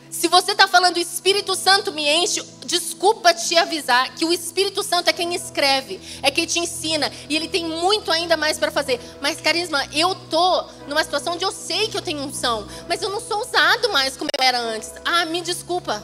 Se 0.10 0.28
você 0.28 0.54
está 0.54 0.68
falando, 0.68 0.98
Espírito 0.98 1.56
Santo 1.56 1.92
me 1.92 2.08
enche, 2.08 2.42
desculpa 2.66 3.34
te 3.34 3.58
avisar 3.58 4.16
que 4.16 4.24
o 4.24 4.32
Espírito 4.32 4.82
Santo 4.82 5.10
é 5.10 5.14
quem 5.14 5.36
escreve, 5.36 6.00
é 6.22 6.32
quem 6.32 6.46
te 6.46 6.58
ensina, 6.58 7.12
e 7.30 7.36
ele 7.36 7.50
tem 7.50 7.66
muito 7.66 8.10
ainda 8.12 8.38
mais 8.38 8.58
para 8.58 8.72
fazer. 8.72 9.00
Mas, 9.22 9.42
Carisma, 9.42 9.86
eu 9.94 10.16
tô 10.16 10.64
numa 10.88 11.04
situação 11.04 11.34
onde 11.34 11.44
eu 11.44 11.52
sei 11.52 11.90
que 11.90 11.98
eu 11.98 12.02
tenho 12.02 12.22
unção, 12.22 12.68
mas 12.88 13.02
eu 13.02 13.10
não 13.10 13.20
sou 13.20 13.42
usado 13.42 13.90
mais 13.92 14.16
como 14.16 14.30
eu 14.40 14.46
era 14.46 14.60
antes. 14.60 14.92
Ah, 15.04 15.26
me 15.26 15.42
desculpa. 15.42 16.02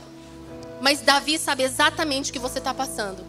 Mas 0.81 0.99
Davi 0.99 1.37
sabe 1.37 1.63
exatamente 1.63 2.31
o 2.31 2.33
que 2.33 2.39
você 2.39 2.57
está 2.57 2.73
passando. 2.73 3.23